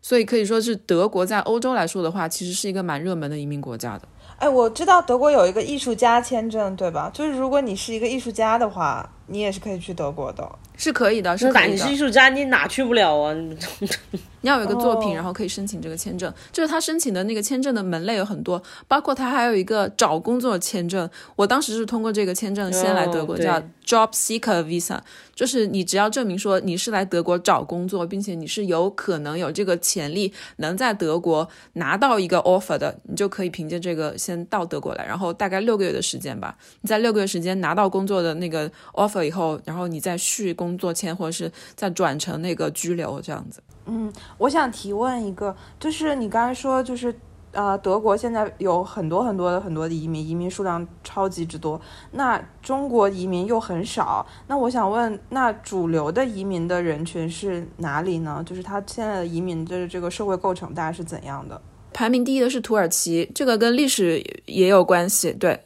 [0.02, 4.08] 所以可以说是德国在欧洲来说的话，其实是一个蛮热门的移民国家的。
[4.41, 7.11] 哎，我知道德国有一个艺术家签证，对吧？
[7.12, 10.51] 就是如果你是一个艺术家的话，你也是可以去德国的。
[10.78, 11.68] 是可以的，是可以的。
[11.68, 13.34] 你是艺术家，你哪去不了啊？
[13.34, 16.32] 你要有一个作品，然后可以申请这个签证。
[16.51, 21.07] 就是他申请的那个签证的门类有很多，包括他还有一个找工作签证。
[21.36, 25.01] 我当时是通过这个签证先来德国，叫 Job Seeker Visa，
[25.35, 36.57] 就是你只要证明说你是来德国找工作，并且你是有可能有这个潜力能在德国拿到一个 offer 的，你就可以凭借这个先到德国来，然后大概六个月的时间吧。
[36.81, 40.70] 你在六个月时间拿到工作的那个 offer 以后，然后你再续工。
[40.81, 43.61] 作签，或者是再转成那个居留这样子。
[43.85, 47.14] 嗯，我想提问一个，就是你刚才说，就是
[47.53, 51.80] 呃，德国现在有很多很多的很多的移民，移民数量超级之多。
[52.12, 54.26] 那中国移民又很少。
[54.46, 58.42] 那我想问，那主流的移民的人群是哪里呢？
[58.46, 61.61] 就是他现在的移民的这个社会构成大概是怎样的？
[61.92, 65.32] 排名第一的是土耳其，这个跟历史也有关系。
[65.32, 65.61] 对，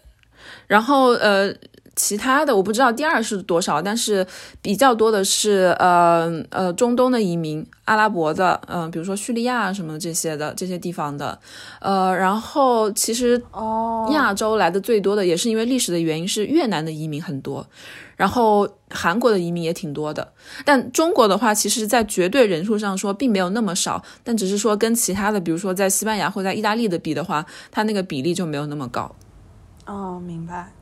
[0.66, 1.54] 然后呃。
[1.96, 4.26] 其他的我不知道第二是多少，但是
[4.60, 11.38] 比较多的是呃呃中东的移民，阿拉伯的，嗯，比如说叙利亚什么这些的这些地方的，
[11.80, 17.66] 呃，然后其实哦亚洲来的最多的也是因为历史的原因是越南的移民很多，
[18.16, 20.32] 然后韩国的移民也挺多的，
[20.64, 29.14] 但中国的话，其实在绝对人数上说并没有那么少，但只是说跟其他的，比如说在西班牙或在意大利的比的话，它那个比例就没有那么高。
[29.86, 30.72] 哦，明白。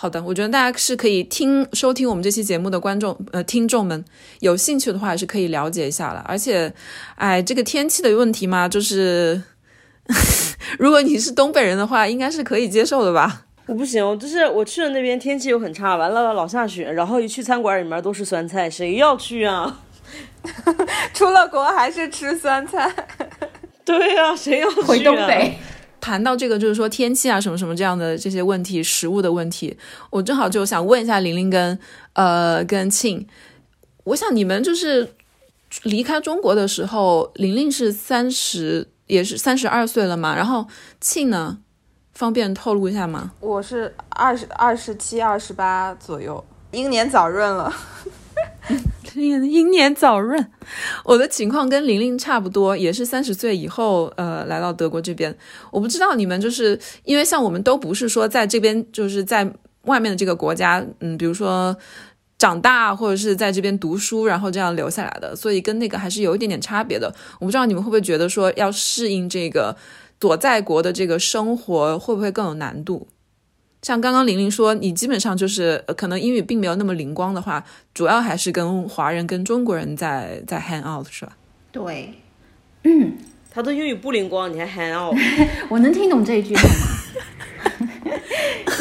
[0.00, 4.02] 好的，我觉得大家是可以听收听我们这期节目的观众呃听众们，
[4.38, 6.24] 有兴趣的话是可以了解一下了。
[6.26, 6.72] 而且，
[7.16, 9.42] 哎，这个天气的问题嘛，就是
[10.80, 13.42] 如果你是东北人的话，应该是可以接受的吧。
[13.66, 19.80] 我不行，就是我去了那边天气又很差，完了老下雪，然后一去餐馆里面都是酸菜，谁要去啊？
[21.12, 22.90] 出了国还是吃酸菜。
[23.84, 24.84] 对呀、谁要去、啊？
[24.86, 25.58] 回东北。
[26.00, 29.76] 谈到这个，就是说天气啊，什么什么这样的这些问题，食物的问题，
[30.10, 31.78] 我正好就想问一下玲玲跟
[32.14, 33.26] 呃跟庆，
[34.04, 35.14] 我想你们就是
[35.82, 40.66] 离开中国的时候，玲玲是三十，也是三十二岁了嘛，然后
[41.00, 41.58] 庆呢，
[42.12, 43.32] 方便透露一下吗？
[43.40, 47.72] 我是二十二十七、二十八左右，英年早润了。
[49.14, 50.50] 英年早润，
[51.04, 55.36] 我的情况跟玲玲差不多，也是三十岁以后，呃，来到德国这边。
[55.70, 59.50] 我不知道你们就是因为像我们都不是说在这边，就是在
[59.82, 61.76] 外面的这个国家，嗯，比如说
[62.38, 67.14] 长大或者是在这边读书，然后这样留下来的，所以跟那个还是有一点点差别的。
[67.38, 69.76] 我不知道你们会不会觉得说要适应这个
[70.18, 73.06] 躲在国的这个生活，会不会更有难度？
[73.82, 77.64] 像刚刚玲玲说，你基本上就是、呃可能英语并没有那么灵光的话，
[77.94, 81.32] 主要还是跟华人、跟中国人在在 hang out 是吧？
[81.72, 82.14] 对，
[82.84, 83.14] 嗯
[83.50, 85.16] 他的英语不灵光，你还 hang out？
[85.70, 86.74] 我能听懂这一句好吗？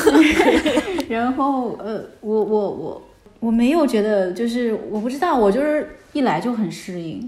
[1.10, 3.02] 然后呃，我我我
[3.40, 7.28] 我没有觉得，就是我不知道，我就是一来就很适应。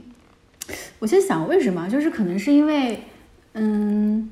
[1.00, 3.02] 我在想为什么，就是可能是因为，
[3.54, 4.30] 嗯，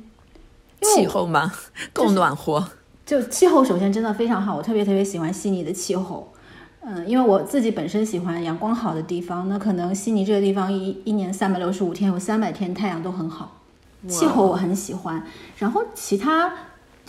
[0.82, 1.52] 为气候嘛，
[1.94, 2.60] 够暖和。
[2.60, 2.68] 就
[3.30, 6.32] 气候首先真的非常好，我特别特别喜欢悉尼的气候。
[6.82, 13.60] 嗯，因为我自己本身喜欢阳光好的地方，那可能悉尼这个地方一一年三百六十五天有三百天太阳都很好，
[14.08, 15.22] 气候我很喜欢。
[15.58, 16.54] 然后其他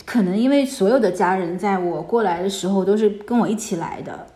[0.05, 4.27] 可能因为所有的家人在我过来的时候都是跟我一起来的，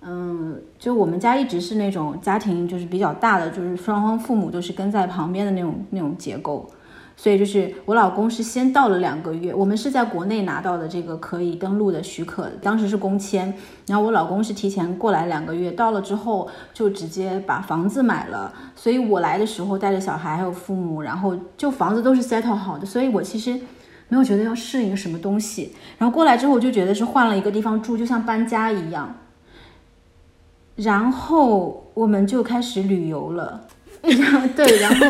[0.00, 6.68] 嗯，就我们家一直是那种家庭就是比较大的，就是双方父母都是跟在旁边的那种那种结构。
[7.20, 13.52] 所以就是我老公是先到了两个月，我们是在国内拿到的这个可以登录的许可，当时是工签，
[13.88, 23.58] 然后我老公是提前过来两个月，到了之后就直接把房子买了，所以我来的时候带着小孩还有父母，然后就房子都是 settle 好的，所以我其实
[24.06, 29.12] 没有觉得要适应什么东西，然后过来之后我就觉得是换了一个地方住，就像搬家一样，
[30.76, 33.66] 然后我们就开始旅游了。
[34.00, 35.06] 然 后对，然后，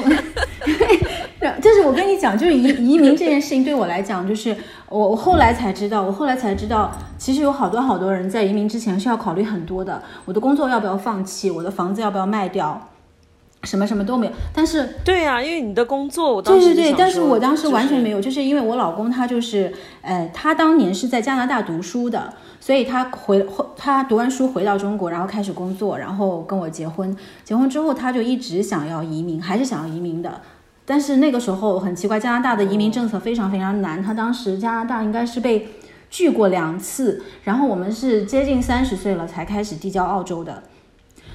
[1.60, 2.62] 就是我跟你讲，就是移
[2.92, 4.56] 移民这件事情对我来讲，就是
[4.88, 12.88] 我我后来才知道，我后来才知道，其实有好多好多人在移民之前是要考虑很多的，我的工作要不要放弃，我的房子要不要卖掉，
[13.62, 14.32] 什么什么都没有。
[14.52, 18.16] 但是对呀、因为你的工作，我当时对对对，但是我当时完全没有。
[18.18, 19.72] 有，就是因为我老公他就是，
[20.02, 27.16] 呃，他当年是在加拿大读书的，所以他回后他读完书回到中国，然后开始工作，然后跟我结婚。
[27.44, 30.40] 结婚之后，他就一直想要移民，还是想要移民的。
[30.90, 35.68] 但是那个时候很奇怪，加拿大的移民政策非常非常难，他当时加拿大应该是被
[36.08, 40.62] 拒过两次，然后我们是接近三十岁了才开始递交澳洲的。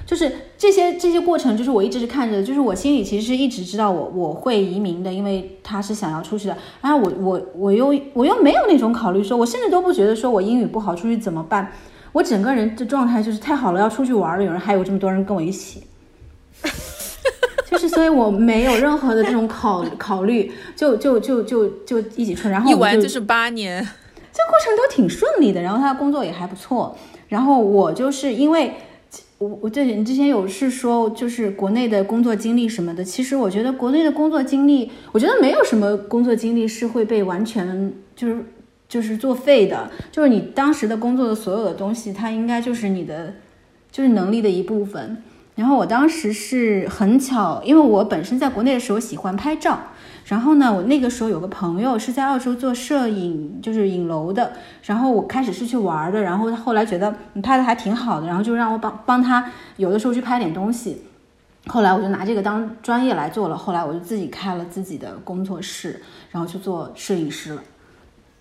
[0.04, 6.58] 就是这些这些过程，就是我一直是看着，就是我心里其实是一直知道我我会移民的，因为他是想要出去的。
[6.82, 11.70] 然后我我我又我又没有那种考虑说，我甚至都不觉得说我英语不好出去怎么办，
[12.10, 15.84] 我整个人的状态就是太好了，要出去玩了，有人还有这么多人跟我一起。
[17.74, 23.82] 就是，所以我没有任何的这种考考虑，就就就就就一起出，然后一玩就是八年，
[24.32, 26.96] 这过程都挺顺利的，然后他工作也还不错，
[27.28, 28.72] 然后我就是因为
[29.38, 38.44] 我我对你之前有是说就是国内的工作经历什么的，其实我觉得国内的工作经历，我觉得没有什么工作经历是会被完全就是
[38.88, 43.34] 就是作废的，就是你当时的工作的所有的东西，它应该就是你的
[43.90, 45.22] 就是能力的一部分。
[45.54, 49.78] 然后我当时是很巧，因为我本身在国内的时候喜欢拍照，
[50.26, 54.52] 然后呢，我那个时候有个朋友是在澳洲做摄影，就是影楼的，
[54.84, 61.02] 然后我开始是去玩的，然后他后来觉得你拍的还挺好的，然后就让我帮帮他有的时候去拍点东西。
[61.66, 67.62] 后来我就拿这个当专业来做了，后来我就自己开了自己的工作室，然后去做摄影师了。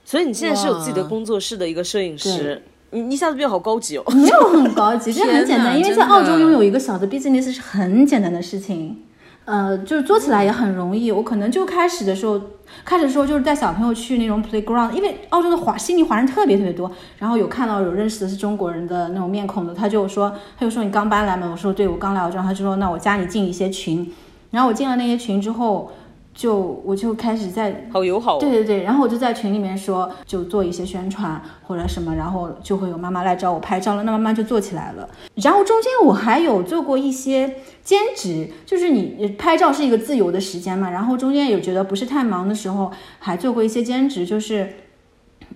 [0.03, 2.61] 所以你现在是有自己的工作室的一个摄影师，
[2.93, 4.03] 你你一下子变好高级哦。
[4.15, 8.97] 没有很高级，这很简单， 因为在澳洲拥有一个小的 business 是很简单的事情，
[9.45, 11.11] 呃，就是做起来也很容易。
[11.11, 12.39] 我可能就开始的时候，
[12.85, 21.49] 开始的时候就是带小朋友去那种 playground，因为澳洲的华悉尼华人特别特别多，然后有看到有认识的是中国人的那种面孔的，他就说，他就说你刚搬来吗？
[21.51, 24.09] 我说对，我刚来澳洲，他就说那我加你进一些群，
[24.51, 25.91] 然后我进了那些群之后，
[26.33, 28.39] 就我就开始在好友好、哦。
[28.39, 35.07] 对对对，然后我就在群里面说，就做一些宣传或者什么，然后就会有妈妈来找我拍照了，那慢慢就做起来了。
[35.35, 44.67] 然后中间我还有做过一些兼职，就是你拍照是一个自由的时间嘛，然后中间有觉得不是太忙的时候，还做过一些兼职，就是。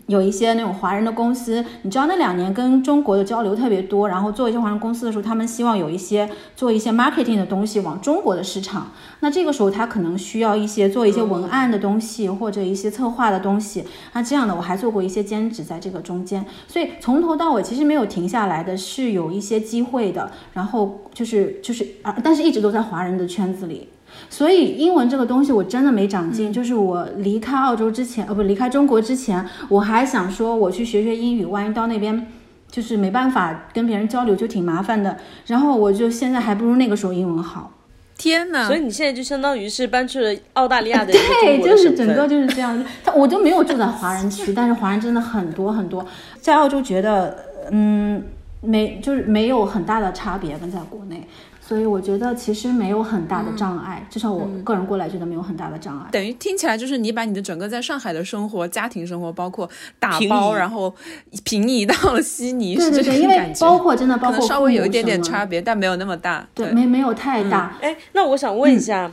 [0.08, 13.84] 有一些那种华人的公司，你知道那两年跟中国的交流特别多，然后做一些华人公司的时候，他们希望有一些做一些 marketing 的东西往中国的市场，那这个时候他可能需要一些做一些文案的东西或者一些策划的东西，
[14.14, 23.90] 那这样的我还做过一些兼职在这个中间，所以从头到尾其实没有停下来的，是有一些机会的，然后就是就是啊，但是一直都在华人的圈子里。
[24.30, 26.52] 所以英文这个东西我真的没长进。
[26.52, 32.28] 就是我离开澳洲之前，呃，不离开中国之前，我还想说我去学学英语，万一到那边
[32.70, 35.18] 就是没办法跟别人交流，就挺麻烦的。
[35.46, 37.72] 然后我就现在还不如那个时候英文好。
[38.18, 38.66] 天呐！
[38.66, 42.28] 所以你现在就相当于是搬去了澳大利亚的 对，就是整个。
[42.28, 42.84] 就是这样。
[43.06, 46.04] 他我就没有住在华人区，但是华人真的很多很多，
[46.42, 47.38] 在澳洲觉得
[47.70, 48.24] 嗯
[48.62, 51.28] 没就是没有很大的差别跟在国内。
[51.68, 56.08] 所以我觉得其实没有很大的障碍，至少我个人过来觉得没有很大的障碍。
[56.14, 60.96] 等于听起来就是你把你的整个在上海的生活、家庭生活，包括打包，然后
[61.44, 63.66] 平移到了悉尼，对对对，是这个因为感觉。
[63.66, 66.48] 包括真的包括稍微有一点点差别，但没有那么大。
[66.56, 67.78] 对，没没有太大。
[67.82, 69.12] 哎，那我想问一下，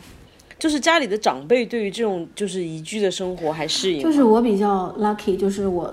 [0.56, 4.04] 就是家里的长辈对于这种就是宜居的生活还适应吗？
[4.04, 5.92] 就是我比较 lucky，就是我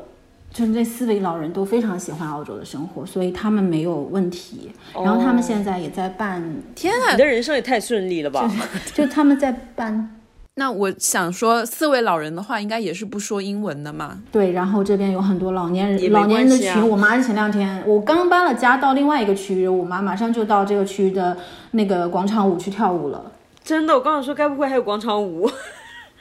[0.53, 4.69] 就是这四位老人都非常喜欢澳洲的生活，所以他们没有问题。
[4.93, 6.43] 然后他们现在也在办，
[6.75, 7.17] 天啊你！
[7.17, 8.51] 的人生也太顺利了吧？
[8.93, 10.17] 就他们在办
[10.55, 14.21] 那我想说，四位老人的话，应该也是不说英文的嘛？
[14.29, 16.89] 对，然后这边有很多老年人、老年人的群。
[16.89, 21.37] 我妈前两天，我刚搬了家到另外一个区域，我妈马上就到这个区域的
[21.71, 23.31] 那个广场舞去跳舞了。
[23.63, 25.49] 真的，我刚想说该不会还有广场舞？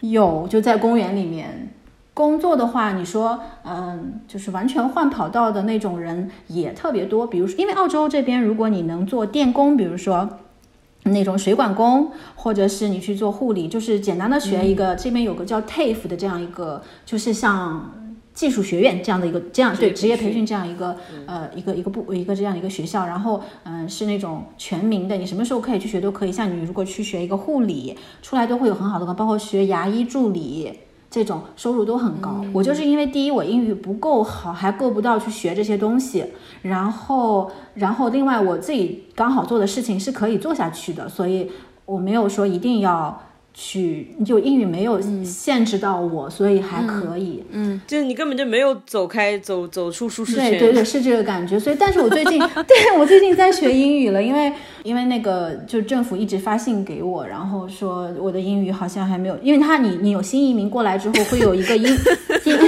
[0.02, 1.72] 有，就在公园里面。
[2.20, 7.26] 工作的话，你说，嗯，就是完全换跑道的那种人也特别多。
[7.26, 10.28] 比如说，因为澳洲这边，如果你能做电工，比如说
[11.04, 17.90] 那种水管工，或者是你去做护理，就是简单的学一个，这边有个叫 TAFE 的这样一个，就是像
[18.34, 20.94] 技术学院这样的一个这样对职业培训这样一个
[21.26, 26.32] 呃一个一个部一个这样一个学校，然后嗯、是那种全民的，你什么时候可以去学都可以。
[26.32, 30.70] 像你如果去学一个护理，出来都会有很好的，包括学牙医助理。
[31.10, 32.42] 这种收入都很高。
[32.52, 36.24] 我就是因为第一我英语不够好，还够不到去学这些东西，
[36.62, 41.50] 然后然后另外我自己刚好做的事情是可以做下去的，所以
[41.84, 43.20] 我没有说一定要
[43.52, 47.42] 去，就英语没有限制到我，所以还可以。
[47.50, 50.50] 嗯就是你根本就没有走开，走走出舒适圈。
[50.52, 51.58] 对 对对，是这个感觉。
[51.58, 61.84] 所以，但是我最近， 对我最近在学英语了，因为因为那个就政府一直发信给我，然后说我的英语好像还没有，因为他你你有新移民过来之后会有一个英
[62.44, 62.58] 英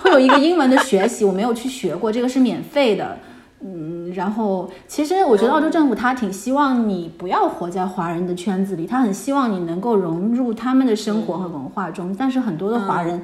[0.00, 3.18] 会有一个英文的学习，我没有去学过，这个是免费的。
[3.64, 12.14] 嗯，然后其实我觉得澳洲政府他挺希望你不要活在华人的圈子里，他很希望你能够融入他们的生活和文化中。
[12.18, 13.22] 但是很多的华人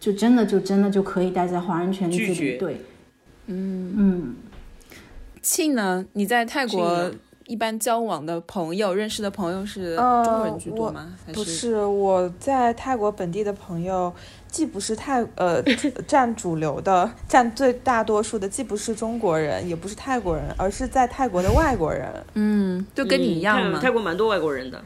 [0.00, 2.80] 就真的就真的就可以待在华人圈子里，对，
[3.46, 4.36] 嗯嗯。
[5.42, 6.04] 庆呢？
[6.14, 7.10] 你在泰国
[7.46, 11.14] 一般交往的朋友、认识的朋友是呃中国人居多我吗？
[11.26, 14.10] 还不是，我在泰国本地的朋友，
[14.54, 15.60] 既不是泰呃
[16.06, 22.08] 占主流的，占最大多数的，既不是中国人，也不是泰国人，而是在泰国的外国人。
[22.34, 23.86] 嗯，就跟你一样嘛泰。
[23.86, 24.80] 泰国蛮多外国人的，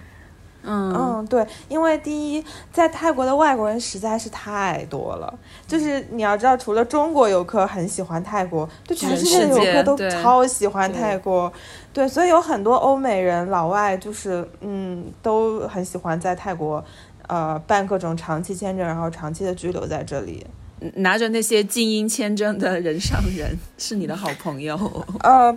[0.62, 2.42] 嗯，嗯，对，因为第一，
[2.72, 11.52] 在泰国的外国人实在是太多了，就是你要知道，除了中国游客很喜欢泰国，就全世界的游客都超喜欢泰国，
[11.92, 16.82] 对，所以有很多欧美人、老外，就是嗯，都很喜欢在泰国，
[17.28, 20.44] 呃，办各种长期签证，然后长期的居留在这里。
[20.94, 24.76] 拿着那些精英签证的人上人是你的好朋友。
[25.24, 25.56] 呃，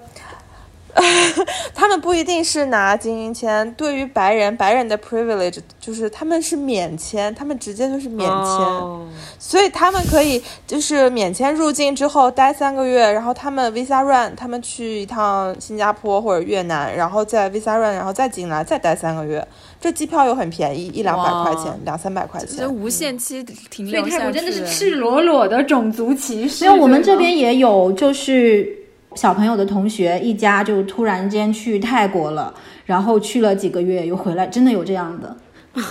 [1.74, 8.38] 他们不一定是拿精英签，对于白人，白人的 privilege 就是他们是免签，他们直接就是免签。
[8.38, 9.08] 哦
[9.40, 19.46] 所以他们可以就是免签入境之后待三个月，然后他们 visa run，他们去一趟新加坡或者越南，然后再 visa run，然后再进来再待三个月。
[19.80, 22.74] 这机票又很便宜，一两百块钱哇，两三百块就是钱。
[22.74, 24.12] 无限期停留下去。
[24.12, 26.64] 泰国真的是赤裸裸的种族歧视。
[26.64, 28.72] 因为我们这边也有，就是
[29.16, 32.54] 小朋友的同学一家就突然间去泰国了，
[32.86, 35.36] 然后去了几个月又回来，真的有这样的，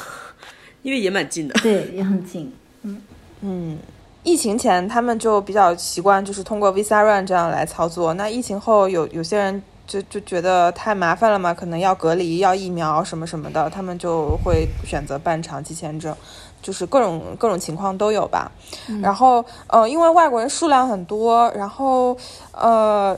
[0.82, 1.54] 因为也蛮近的。
[1.62, 2.50] 对，也很近。
[2.82, 3.00] 嗯
[3.42, 3.78] 嗯，
[4.22, 8.14] 疫情前他们就比较习惯就是通过 visa run 这样来操作。
[8.14, 16.14] 那疫情后有有些人就就觉得太麻烦了嘛，可能要隔离、要疫苗什么什么的，他们就会选择办长期签证。
[16.62, 18.52] 就是各种各种情况都有吧，
[19.00, 22.14] 然后呃，因为外国人数量很多，然后
[22.52, 23.16] 呃，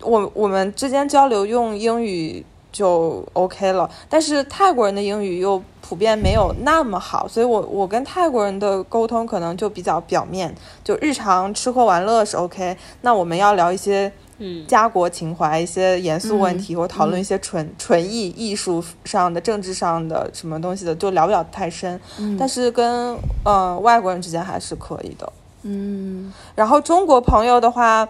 [0.00, 2.42] 我我们之间交流用英语
[2.72, 3.90] 就 OK 了。
[4.08, 12.74] 但是泰国人的英语又普遍没有那么好，所以我我跟泰国人的沟通可能就比较表面，就日常吃喝玩乐是 OK。
[13.02, 22.00] 那我们要聊一些嗯家国情怀、一些严肃问题，或讨论一些纯纯艺艺术上的、政治上的什么东西的，就聊不了太深。
[22.38, 25.32] 但是跟呃外国人之间还是可以的。
[25.62, 28.08] 嗯然后中国朋友的话，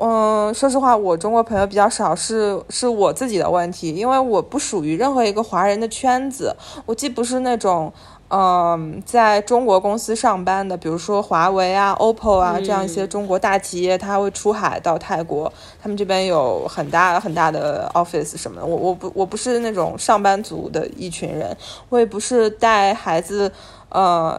[0.00, 6.54] 嗯，说实话，我中国朋友比较少，是是我自己的问题，因为我不属于任何一个华人的圈子，
[6.86, 7.92] 我既不是那种。
[8.30, 15.50] 嗯，在中国公司上班的，比如说华为啊、OPPO 啊这样一些中国大企业，它会出海到泰国，
[15.82, 18.66] 他们这边有很大很大的 office 什么的。
[18.66, 21.56] 我我不我不是那种上班族的一群人，
[21.88, 23.50] 我也不是带孩子，
[23.88, 24.38] 呃，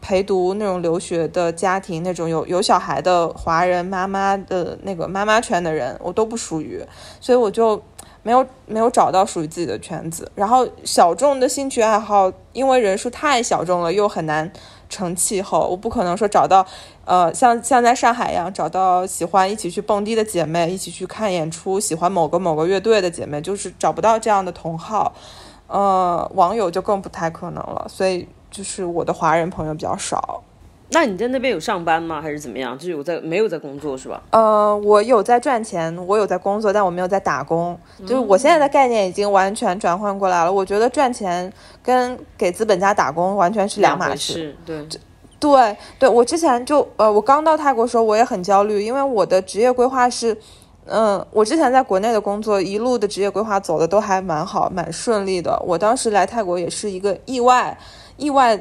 [0.00, 6.80] 陪读那种留学的家庭，那种有有小孩的华人妈妈的那个妈妈圈的人，我都不属于，
[7.20, 7.82] 所以我就
[8.26, 10.28] 没有没有找到属于自己的圈子。
[10.34, 14.52] 然后小众的兴趣爱好，因为人数太小众了，又很难
[14.88, 15.60] 成气候。
[15.60, 16.66] 我不可能说找到，
[17.04, 25.14] 呃，像像在上海一样找到喜欢一起去蹦迪的姐妹，一起去看演出，喜欢某个某个乐队的姐妹，就是找不到这样的同好。
[25.68, 30.42] 呃，网友就更不太可能了，所以就是我的华人朋友比较少。
[30.90, 32.22] 那你在那边有上班吗？
[32.22, 32.78] 还是怎么样？
[32.78, 34.22] 就是有在没有在工作是吧？
[34.30, 37.76] 呃，我有在赚钱，我有在工作，但我没有在打工。
[38.02, 40.52] 就是我现在的概念已经完全转换过来了。
[40.52, 41.52] 我觉得赚钱
[41.82, 44.32] 跟给资本家打工完全是两码事。
[44.32, 44.86] 事，对，
[45.40, 50.36] 对对，我之前就呃，我刚到泰国的时候，我也很焦虑，因为我的职业规划是，
[50.86, 55.60] 嗯，我之前在国内的工作，一路的职业规划走的都还蛮好，蛮顺利的。
[55.66, 57.76] 我当时来泰国也是一个意外，
[58.16, 58.56] 意外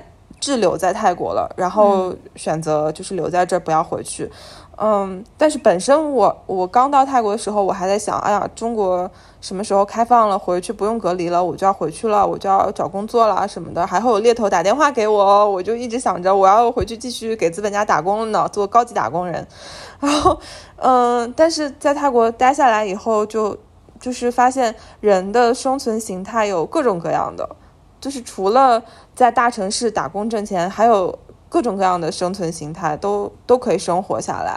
[0.46, 4.32] 滞留在泰国了，然后选择就是留在这儿不要回去。
[4.78, 9.10] 嗯，但是本身我我刚到泰国的时候，我还在想，哎呀，中国
[9.42, 13.88] 什么时候开放了，回去不用隔离了，我就要回去了，我就要找工作了什么的。
[13.88, 19.48] 还会有猎头打电话给我，我就一直想着我要回去继续给资本家打工呢，做高级打工人。
[20.00, 20.38] 然后，
[20.76, 23.58] 嗯，但是在泰国待下来以后就，
[24.02, 27.50] 就是发现人的生存形态有各种各样的，
[28.06, 28.80] 就是除了
[29.16, 31.18] 在大城市打工挣钱，还有
[31.50, 34.56] 各种各样的生存形态都都可以生活下来。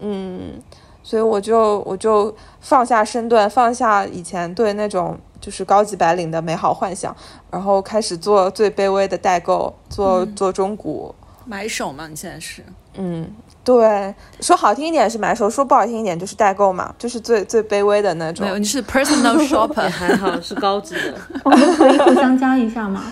[0.00, 0.60] 嗯，
[1.00, 7.16] 所以我就我就放下身段，放下以前对那种就是高级白领的美好幻想，
[7.48, 11.14] 然后开始做最卑微的代购，做、做中古。
[11.46, 12.64] 买手嘛，你现在是
[12.96, 13.26] 嗯，
[13.64, 18.50] 对，说好听一点是买手，说不好听一点就是代购嘛，就是最最卑微的那种没。
[18.50, 21.14] 有，你是 personal shopper， 还好是高级的。
[21.44, 23.04] 我们可以互相加一下吗？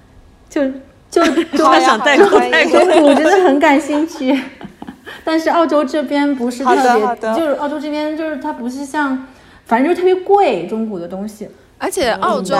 [0.50, 0.62] 就
[1.10, 1.24] 就
[1.56, 4.38] 就好呀想代购代购，我真的很感兴趣。
[5.24, 6.74] 但是澳洲这边不是特
[7.16, 9.26] 别，就是澳洲这边就是它不是像，
[9.64, 11.48] 反正就是特别贵中古的东西。
[11.82, 12.54] 而且澳洲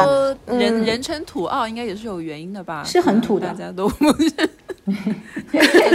[0.47, 2.83] 嗯人人称土澳应该也是有原因的吧？
[2.85, 4.49] 是很土的大家都不是在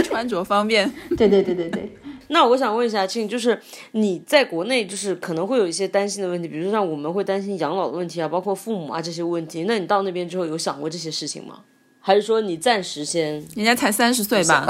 [0.02, 0.90] 穿着方面。
[1.14, 1.92] 对对对对对，
[2.28, 3.60] 那我想问一下庆，就是
[3.92, 9.64] 你在国内，就是可能会有一些担心的问题，比如说像我们会担心养老的问题啊，包括父母啊这些问题。
[9.64, 11.60] 那你到那边之后有想过这些事情吗？
[12.00, 13.34] 还是说你暂时先？
[13.54, 14.66] 人家才三十岁吧？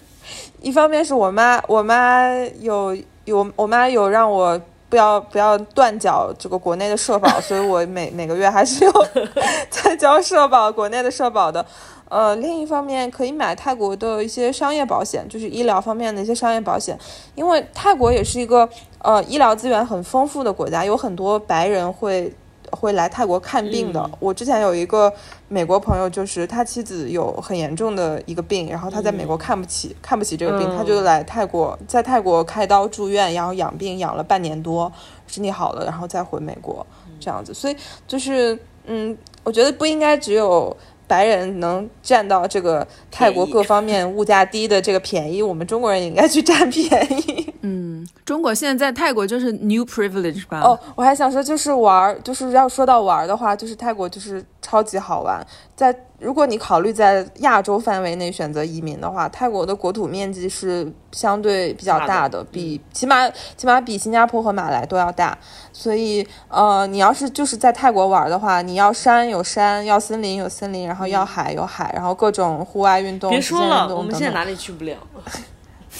[0.60, 2.28] 一方面是我妈，我妈
[2.60, 2.94] 有
[3.24, 4.60] 有我妈有让我
[4.94, 8.92] 不要不要断缴这个国内的社保，所以我每每个月还是有
[9.68, 11.66] 在交社保，国内的社保的。
[12.08, 16.96] 呃，另一方面可以买泰国的一些商业保险，就是医疗方面的一些商业保险，
[17.34, 18.68] 因为泰国也是一个
[19.00, 22.32] 呃医疗资源很丰富的国家，有很多白人会
[22.74, 24.10] 会来泰国看病的。
[24.18, 25.12] 我之前有一个
[25.48, 34.90] 美国朋友，就是他妻子有很严重的一个病，然后他在美国看不起、看不起这个病，嗯他就来泰国，在泰国开刀住院，然后养病养了半年多，
[35.26, 36.86] 身体好了，然后再回美国
[37.20, 37.54] 这样子。
[37.54, 37.76] 所以
[38.06, 40.76] 就是嗯，我觉得不应该只有。
[41.06, 47.52] 白人能占到这个泰国各方面物价低的这个便宜，我们中国人也应该去占便宜。
[47.62, 50.60] 嗯，中国现在在泰国就是 new privilege 吧？
[50.60, 55.44] 哦，我还想说，就是玩儿，就是要说到玩儿的话，就是泰国就是超级好玩。
[55.76, 65.36] 在如果你考虑在亚洲范围内选择移民的话，泰国的国土面积是相对比较大的，比起码起码比新加坡和马来都要大。
[65.72, 74.96] 所以呃，你要是就是在泰国玩的话，你要山有山，要森林有森林，然后要海有海，然后各种户外运动、别极限运说了，我们现在哪里去不了？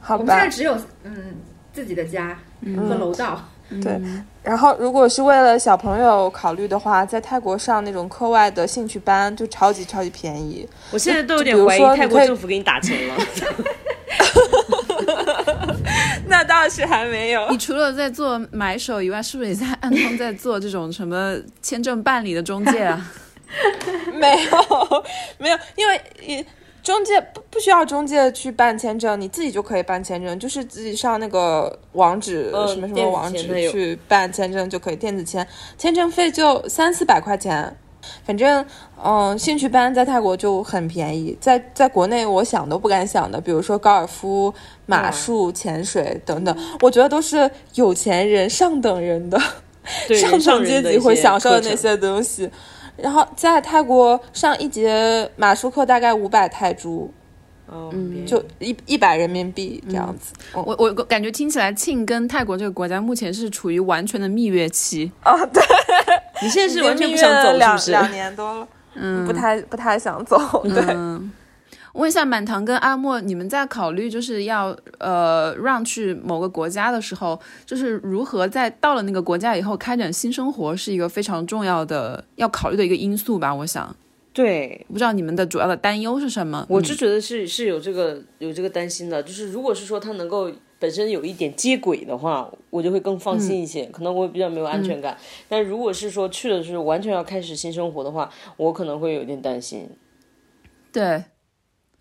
[0.00, 0.48] 好我们现在吧。
[0.48, 1.36] 只有嗯
[1.72, 2.36] 自己的家
[2.76, 3.40] 和楼道。
[3.82, 4.00] 对，
[4.42, 10.68] 然后如果是为了小朋友考虑的话，在泰国上那种课外的兴趣班就超级超级便宜。
[10.92, 13.14] 我现在都有点怀疑泰国政府给你打钱了。
[16.26, 17.48] 那倒是还没有。
[17.50, 23.12] 你除了在做买手以外，是不是也在暗中在做这种什么签证办理的中介啊？
[24.14, 25.04] 没有，
[25.38, 26.44] 没有，因为也
[26.84, 35.44] 中介不不需要中介去办签证，你自己就可以办签证，就是自己上那个网址、嗯什么什么网址去办签证就可以，电子签，
[35.78, 37.74] 签证费就三四百块钱。
[38.26, 38.62] 反正，
[39.02, 44.52] 嗯，兴趣班在泰国就很便宜，在在国内我想都不敢想的，比如说高尔夫、
[44.84, 49.40] 马术、潜水等等，我觉得都是有钱人、上等人的
[50.20, 52.50] 上上层阶级会享受的那些东西。
[52.96, 57.10] 然后在泰国上一节马术课大概五百泰铢，
[57.66, 60.32] 哦，嗯就一一百人民币这样子。
[60.52, 65.10] 我我感觉听起来庆跟泰国这个国家目前是处于完全的蜜月期。
[65.24, 65.62] 哦，对，
[66.42, 67.90] 你现在是完全不想走，是不是？
[67.90, 70.38] 两年多了，嗯，不太不太想走。
[70.62, 71.32] 对，嗯，
[71.94, 83.54] 问一下满堂跟阿莫，你们在考虑就是要呃让去某个国家的时候，就是如何在到了那个国家以后开展新生活，是一个非常重要的要考虑的一个因素吧？
[83.54, 83.94] 我想，
[84.32, 86.66] 对，不知道你们的主要的担忧是什么？
[86.68, 90.50] 嗯我就觉得是是有这个有这个担心的，就是如果是说他能够
[90.80, 95.16] 本身有一点接轨的话，我就会更放心一些，可能我比较没有安全感。
[95.48, 99.88] 但如果是说去的是完全要开始新生活的话，我可能会有点担心。
[100.92, 101.24] 对，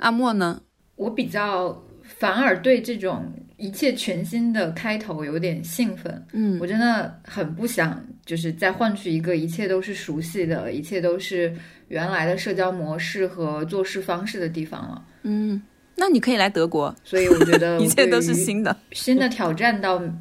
[0.04, 0.62] 阿莫呢？
[0.98, 3.26] 我比较反而对这种
[3.56, 6.26] 一切全新的开头有点兴奋。
[6.34, 6.60] 嗯。
[6.60, 11.54] 我真的很不想，就是再换取一个一切都是熟悉的，一切都是
[11.88, 15.02] 原来的社交模式和做事方式的地方了。
[15.24, 15.62] 嗯，
[15.96, 20.12] 那你可以来德国，所以我觉得 一切都是新的，新的挑战到没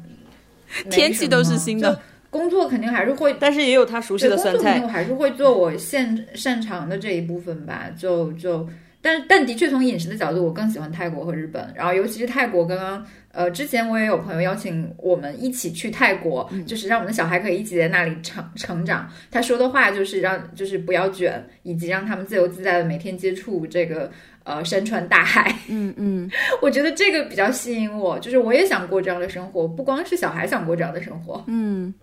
[0.89, 1.99] 天气都是新的。
[2.29, 8.67] 工作肯定还是会但是也有他熟悉，的酸菜工作肯定我，还是会做我现擅长的这一部分吧，就就，
[9.03, 11.71] 但但的确从饮食的角度，我更喜欢泰国和日本。
[11.75, 19.11] 然后尤其是泰国，刚刚呃之前我也有朋友邀请我们一起去泰国，就是让我们的小孩可以一起在那里成成长。
[19.29, 24.09] 他说的话就是让就是不要卷，以及让他们自由自在的每天接触这个
[24.45, 25.53] 呃山川大海。
[25.67, 26.31] 嗯嗯，
[26.63, 31.43] 我觉得这个比较吸引我，就是我也想过这样的生活，不光是小孩想过这样的生活。
[31.47, 31.93] 嗯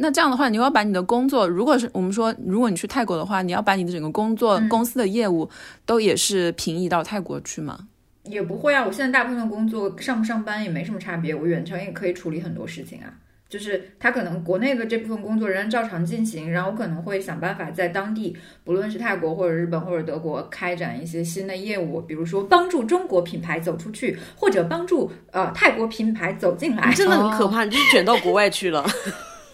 [0.00, 5.48] 那这样的话，你要把你的工作，如果是我们说，如果你去泰国的话，你要把你的整个工作、嗯公司的业务
[5.84, 7.78] 都也是平移到泰国去吗？
[8.22, 13.12] 也不会啊，我现在大部分的工作上不上班也没什么差别，我远程也可以处理很多事情啊。
[13.48, 26.92] 就是他可能国内的这部分工作仍然照常进行，然后我可能会想办法在当地，不论是泰国或者日本或者德国，开展一些新的业务，比如说帮助中国品牌走出去，或者帮助呃泰国品牌走进来。
[26.92, 28.86] 真的很可怕，你就是卷到国外去了。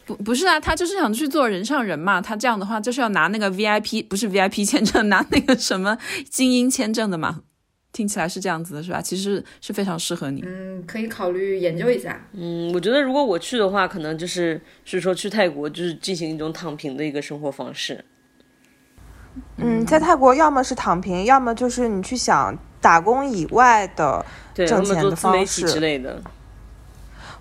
[0.06, 2.20] 不不是啊，他就是想去做人上人嘛。
[2.20, 5.96] 他这样的话，就是要拿那个 VIP，不是 VIP 签证， 拿那个什么
[6.28, 7.42] 精英签证的嘛。
[7.92, 9.00] 听起来是这样子的，是吧？
[9.00, 10.42] 其实是非常适合你。
[10.44, 12.26] 嗯，可以考虑研究一下。
[12.32, 18.04] 嗯，我觉得如果我去的话，可能就是是说去泰国，就是进行一种躺平的一个生活方式。
[19.58, 26.20] 嗯，在泰国要么是躺平，要么就是你去想打工以外的，对，挣钱的方自媒体之类的。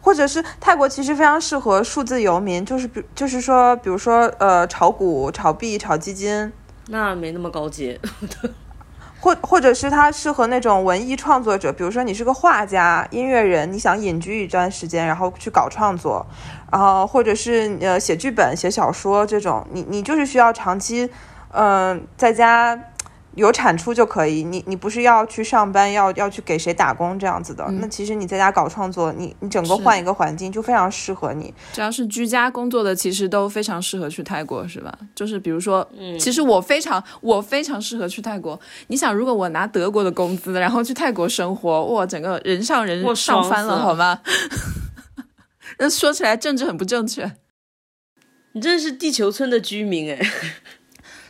[0.03, 6.51] 或者是泰国其实非常适合数字游民，就是比就是说，比如说呃炒股、炒币、炒基金，
[6.89, 7.97] 那没那么高级，
[9.21, 16.25] 或或者是它适合那种文艺创作者，比如说你是个画家、音乐人，你想隐居一段时间，然后去搞创作，
[16.69, 21.09] 然后或者是呃写剧本、写小说这种，你你就是需要长期，
[21.53, 22.77] 嗯、在家
[23.35, 31.53] 有产出就可以，你你不是要去上班，要要去给谁打工这样子的，那其实你在家搞创作，你你整个换一个环境就非常适合你。
[31.73, 34.97] 只要是居家工作的，其实都非常适合去泰国，是吧？
[35.15, 38.59] 就是比如说，嗯其实我非常我非常适合去泰国。
[38.87, 44.19] 你想，如果我拿德国的工资，然后去泰国生活，哇，整个人上人上翻了，好吗？
[45.79, 47.31] 那说起来政治很不正确。
[48.55, 50.19] 你真的是地球村的居民哎。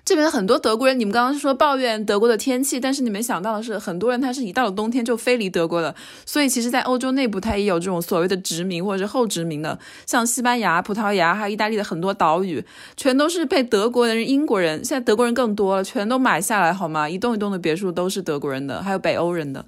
[0.05, 5.95] 这边很多德国人，你们刚刚说抱怨德国的天气，但是你没想到的是，很多人他是一到了冬天就飞离德国的。
[6.25, 12.65] 所以其实，在欧洲内部，它也有这种所谓的殖民或者是后殖民的，像西班牙、葡萄牙还有意大利的很多岛屿，
[12.97, 17.09] 全都是被德国人、英国人，现在德国人更多了，全都买下来，好吗？
[17.09, 19.65] 一栋一栋的别墅都是德国人的，还有北欧人的，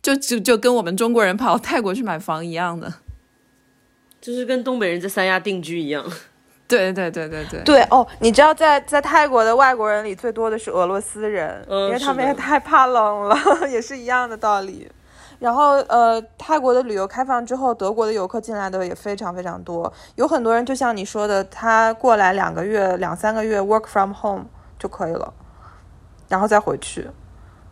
[0.00, 2.94] 就就就跟我们中国人跑泰国去买房一样的。
[4.20, 6.04] 就是跟东北人在三亚定居一样。
[6.78, 13.36] 对对对对对，对哦，你知道在在泰国的外国人里最多的是俄罗斯人，嗯因为他们也太怕冷了，
[13.68, 14.90] 也是一样的道理。
[15.38, 24.44] 然后呃，泰国的旅游开放之后，德国的游客进来的也非常非常多，有很多人就像你说的，他过来两个月、两三个月 work from home
[24.78, 25.34] 就可以了，
[26.28, 27.08] 然后再回去。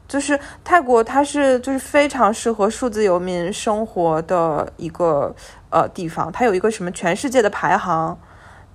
[0.09, 5.33] 就是泰国，它是就是非常适合数字游民生活的一个
[5.71, 6.33] 呃地方。
[6.33, 8.19] 它有一个什么全世界的排行，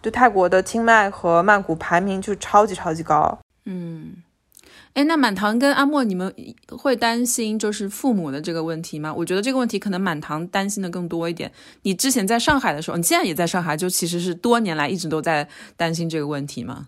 [0.05, 3.39] 对泰国的清迈和曼谷排名就超级超级高。
[3.65, 4.17] 嗯，
[4.93, 6.31] 哎，那满堂跟阿莫，你们
[6.69, 9.11] 会担心就是父母的这个问题吗？
[9.11, 11.51] 我觉得这个问题可能满堂担心的更多一点。
[11.81, 16.85] 你之前在上海的时候，你现在也在上海，就其实是多年来一直都在担心这个问题吗？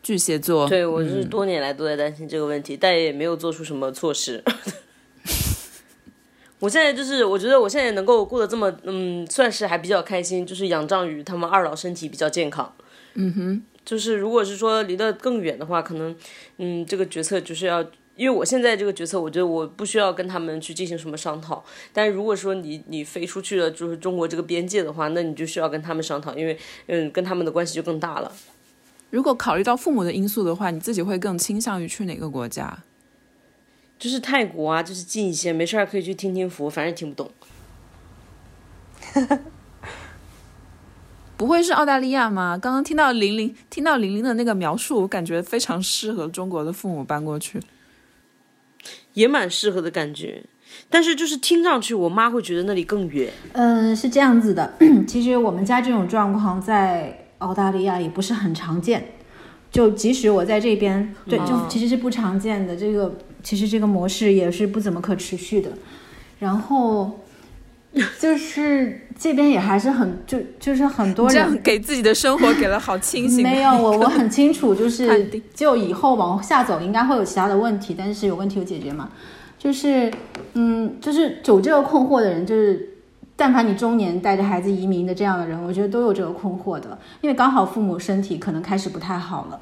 [0.00, 4.44] 巨蟹座，对我是嗯多年来都在担心这个问题，但也没有做出什么措施。
[6.60, 12.74] 我现在就是，我觉得我现在能够过得这么，嗯，算是还比较开心，就是仰仗于他们二老身体比较健康。
[13.14, 16.14] 嗯哼，就是如果是说离得更远的话，可能，
[16.58, 17.82] 嗯，这个决策就是要，
[18.16, 21.62] 因为我现在这个决策，我觉得我不需要跟他们去进行什么商讨。
[21.92, 28.32] 但如果说你你飞出去了，就是中国这个边界的话，那你就需要跟他们商讨，因为，嗯，跟他们的关系就更大了。
[29.10, 32.82] 如果考虑到父母的因素的话，你自己会更倾向于去哪个国家？
[33.98, 37.30] 就是泰国啊，就是近一些，没事儿可以去听听佛，反正听不懂。
[41.36, 42.56] 不会是澳大利亚吗？
[42.56, 47.60] 刚刚听到玲玲听到玲玲的那个描述，我感觉非常适合中国的父母搬过去。
[49.14, 50.44] 也蛮适合的感觉，
[50.90, 53.32] 但是就是听上去，我妈会觉得那里更远。
[53.52, 54.74] 嗯，是这样子的，
[55.06, 59.12] 其实我们家这种状况在澳大利亚也不是很常见。
[59.70, 62.76] 就即使我在这边，对，就其实是不常见的。
[62.76, 65.70] 这个其实这个模式也是不怎么可持续的。
[66.40, 67.20] 然后
[68.18, 73.44] 就是这边也还是很就就是很多这样人给自己的生活给了好清醒。
[73.44, 79.10] 没有，我我很清楚，就 是就以后往下走应该会有其他的问题，但是有问题有解决嘛。
[79.56, 80.12] 就是
[80.54, 82.90] 嗯，就是有这个困惑的人，就是
[83.36, 89.60] 但凡你中年带着孩子移民的这样的人，我觉得都有这个困惑的，因为刚好父母身体可能开始不太好了。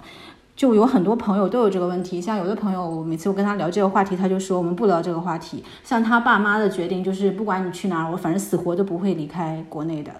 [0.63, 5.65] 就有很多朋友都有这个问题，像有的朋友，我每次我跟他聊这个话题，他就说我们不聊这个话题。
[5.83, 10.13] 像他爸妈的决定就是，不管你去哪儿，我反正死活都不会离开国内的。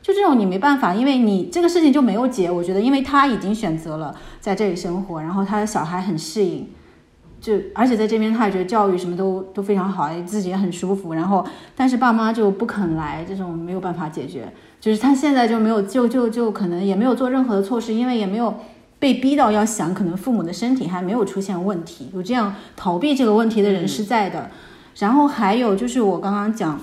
[0.00, 2.50] 就这种你没办法，因为你这个事情就没有解。
[2.50, 6.66] 我觉得，因为他已经选择了在这里生活，然后他的小孩很适应，
[7.38, 11.12] 就而且在这边他也觉得教育什么都都非常好，自己也很舒服。
[11.12, 11.46] 然后，
[11.76, 14.50] 但是爸妈就不肯来，这种没有办法解决。
[14.80, 18.54] 就是他现在就没有就就就可能也没有做任何的措施，因为也没有
[18.98, 24.50] 被逼到要想，可能父母的身体还没有出现问题，有这样逃避这个问题的人是在的。
[24.98, 26.80] 然后还有就是我刚刚讲。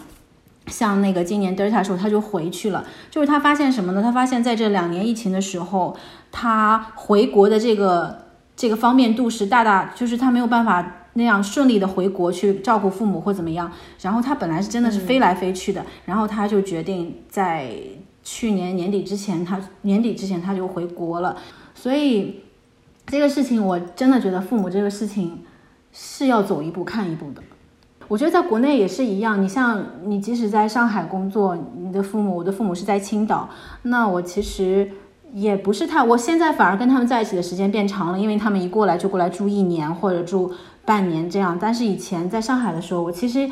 [0.67, 2.85] 像那个今年 Delta 时候，他就回去了。
[3.09, 4.01] 就是他发现什么呢？
[4.01, 5.97] 他发现在这两年疫情的时候，
[6.31, 8.25] 他回国的这个
[8.55, 13.69] 这个方便度是大大，就是他没有办法那样顺利的回国去照顾父母或怎么样。
[14.01, 17.71] 然后他本来是真的是飞来飞去的，然后他就决定在
[18.23, 21.35] 去年年底之前，他年底之前他就回国了。
[21.81, 22.43] 所以
[23.07, 25.39] 这个事情，我真的觉得父母这个事情
[25.91, 27.41] 是要走一步看一步的。
[28.07, 33.49] 我觉得在国内也是一样，你像你即使在上海工作，你的父母，我的父母是在青岛，
[33.81, 34.91] 那我其实
[35.33, 40.53] 也不是太，我现在反而跟他们在一起的时间变长了，因为他们一过来就过来住一年或者住
[40.85, 41.57] 半年这样。
[41.59, 43.49] 但是以前在上海的时候，我其实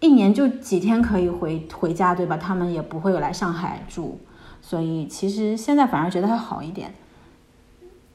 [0.00, 2.36] 一年就几天可以回回家，对吧？
[2.36, 4.18] 他们也不会有来上海住，
[4.60, 6.92] 所以其实现在反而觉得还好一点。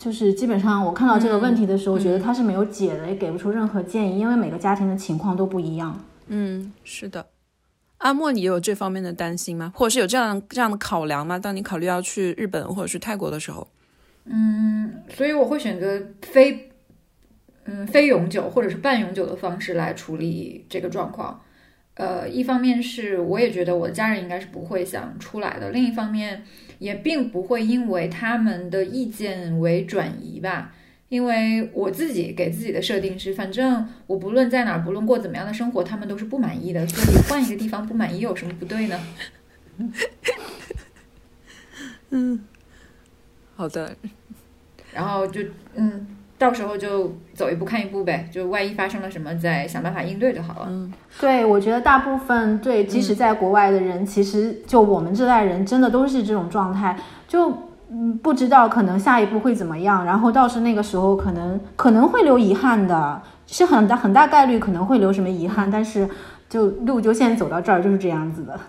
[0.05, 5.99] 就是基本上我看到这个问题的时候，觉得他是没有解的，也给不出任何建议，因为每个家庭的情况都不一样。
[6.27, 7.25] 嗯，是的。
[7.97, 9.73] 阿莫，你有这方面的担心吗？
[9.73, 11.39] 或者是有这样这样的考量吗？
[11.39, 13.67] 当你考虑要去日本或者去泰国的时候，
[14.25, 16.69] 嗯，所以我会选择非
[17.63, 21.41] 嗯非永久或者是半永久的方式来处理这个状况。
[21.95, 26.43] 呃，一方面是我也觉得我的家人应该是不会想出来的，另一方面
[26.79, 30.73] 也并不会因为他们的意见为转移吧。
[31.07, 38.99] 因为我自己给自己的设定是，反正我不论在哪儿，不论过怎么样的生活，他们都是不满意的，所以换一个地方不满意有什么不对呢？
[42.09, 42.43] 嗯
[43.55, 43.95] 好的，
[44.93, 45.41] 然后就
[45.75, 50.67] 嗯，到时候就走一步看一步呗，就万一发生了什么，再想办法应对就好了。
[50.69, 56.97] 嗯对，我觉得大部分对，即使在国外的人，其实就我们这代人，真的都是这种状态，
[57.27, 57.51] 就
[57.89, 66.09] 嗯不知道可能下一步会怎么样，然后到时那个时候可能可能会留遗憾的，是很大很大概率可能会留什么遗憾，但是
[66.49, 68.59] 就路就现在走到这儿就是这样子的。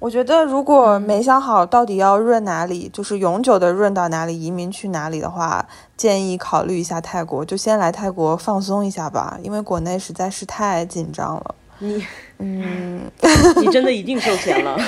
[0.00, 5.66] 我觉得，如果没想好到底要润哪里，就是永久的润到哪里，移民去哪里的话，
[5.96, 11.54] 建议考虑一下泰国，就先来泰国放松一下吧，因为国内实在是太紧张了。
[11.80, 12.06] 你
[12.38, 13.10] 嗯，
[13.60, 14.78] 你真的一定 收钱了。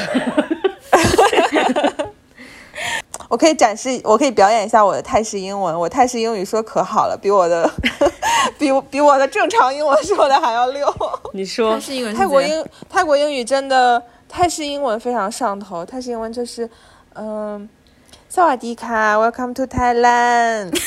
[3.29, 5.79] 我可以展示，我可以表演一下我的泰式英文。
[5.79, 7.69] 我泰式英语说可好了，比我的
[8.59, 10.87] 比比我的正常英文说的还要溜。
[11.33, 15.85] 你说泰式英文是泰国英泰国英语真的泰式英文非常上头。
[15.85, 16.71] 泰式英文就是，
[17.15, 17.69] 嗯，
[18.29, 20.73] 萨瓦迪卡，Welcome to Thailand。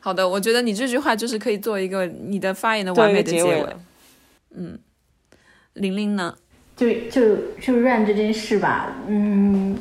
[0.00, 3.50] 好的，我觉得你这句话就是可以做一个你的发言的完美的结尾。
[3.50, 3.80] 结尾了。
[5.74, 6.34] 玲玲呢？
[6.76, 9.76] 就就就 run 这件事吧，嗯，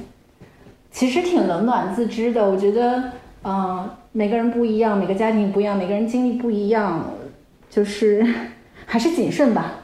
[0.92, 2.44] 其实挺冷暖自知的。
[2.50, 3.12] 我觉得，
[3.44, 7.14] 嗯、每个人不一样，每个家庭不一样，每个人经历不一样，
[7.70, 8.26] 就是
[8.86, 9.76] 还是谨慎吧。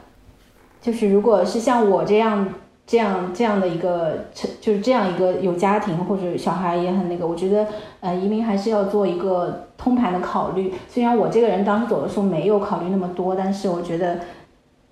[0.84, 2.46] 就是如果是像我这样
[2.86, 4.26] 这样这样的一个，
[4.60, 7.66] 就是这样一个有家庭或者小孩也很那个，我觉得
[8.00, 10.74] 呃移民还是要做一个通盘的考虑。
[10.86, 14.20] 虽然我这个人当时走的时候没有考虑那么多，但是我觉得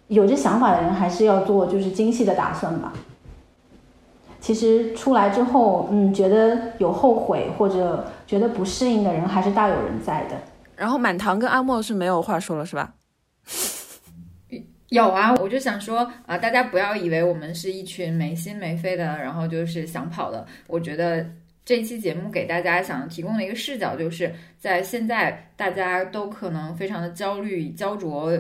[0.06, 2.90] 有这想法的人还是要做就是精细的打算吧。
[4.40, 10.36] 其实出来之后，嗯，觉得有后悔或者觉得不适应的人还是大有人在的。
[10.74, 12.94] 然后满堂跟阿莫是没有话说了是吧？
[14.92, 20.46] 有啊，我就想说啊、大家不要以为我们是一群没心没肺的，然后就是想跑的。
[20.66, 21.26] 我觉得
[21.64, 28.30] 这期节目给大家想提供的一个视角，就是在现在大家都可能非常的焦虑、焦灼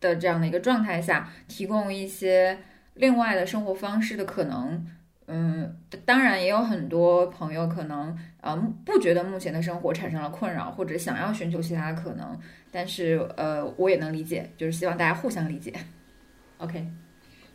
[0.00, 2.58] 的这样的一个状态下，提供一些
[2.94, 4.84] 另外的生活方式的可能。
[5.26, 12.38] 嗯，当然也有很多朋友可能呃不觉得目前的生活产生了困扰，或者想要寻求其他的可能，
[12.70, 15.72] 但是呃我也能理解，就是希望大家互相理解。
[16.58, 16.86] OK，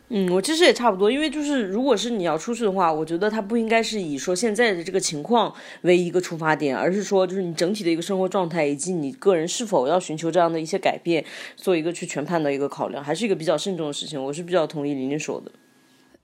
[0.08, 11.24] 嗯，我其实也差不多，因为就是如果是你要出去的话，我觉得它不应该是以说现在的这个情况为一个出发点，而是说就是你整体的一个生活状态以及你个人是否要寻求这样的一些改变，
[11.54, 14.22] 做一个去全盘的一个考量，还是一个比较慎重的事情。
[14.22, 15.52] 我是比较同意玲玲说的。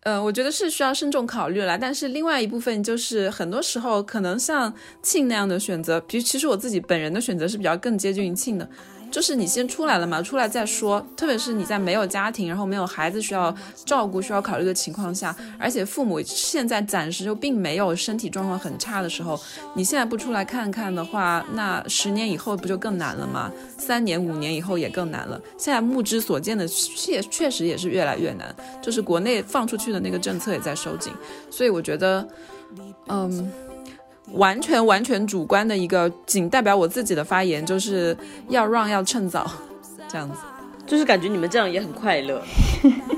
[0.05, 4.73] 呃，我觉得是需要慎重考虑了，但是另外一部分就是很多时候可能像
[5.03, 8.69] 庆那样的选择，比其实我自己本人的选择是比较更接近于庆的，
[9.15, 13.55] 就是你先出来了嘛，出来再说，特别是你在没有家庭，然后没有孩子需要
[13.85, 19.41] 照顾、需要考虑的情况下，而且父母现在暂时就并没有身体状况很差的时候，
[19.77, 23.53] 你现在不出来看看的话，那十年以后不就更难了吗？
[23.79, 25.41] 三年、五年以后也更难了。
[25.57, 31.13] 现在目之所见的确确实也是越来越难，就是国内放出去的那个政策也在收紧，
[31.53, 32.27] 所以我觉得，
[33.07, 33.49] 嗯。
[34.35, 38.17] 完全完全主观的一个，仅代表我自己的发言，就是
[38.49, 39.51] 要让要趁早，
[40.09, 40.37] 这样子，
[40.87, 42.43] 就是感觉你们这样也很快乐。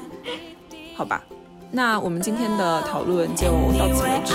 [0.97, 1.22] 好吧？
[1.70, 3.47] 那我们今天的讨论就
[3.78, 4.32] 到此为止，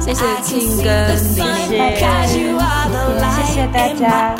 [0.00, 1.78] 谢谢庆跟玲玲，
[3.36, 4.34] 谢谢大家，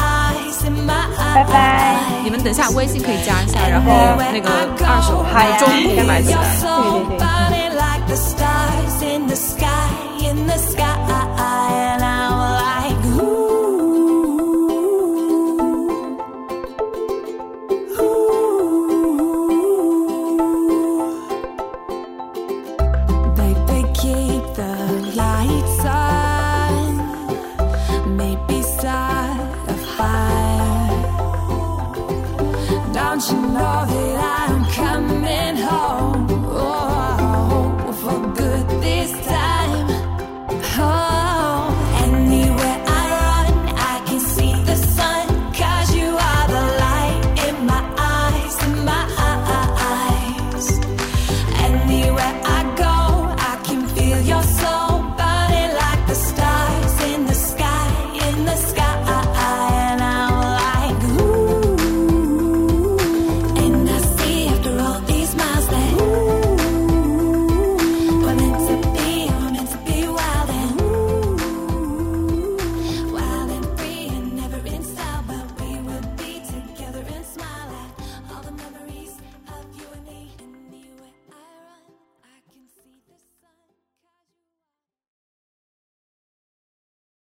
[1.35, 1.97] 拜拜。
[2.25, 3.91] 你们等下微信可以加一下，然后
[4.33, 4.49] 那个
[4.85, 6.39] 二手还有中古买起来。
[8.09, 8.54] 对对对。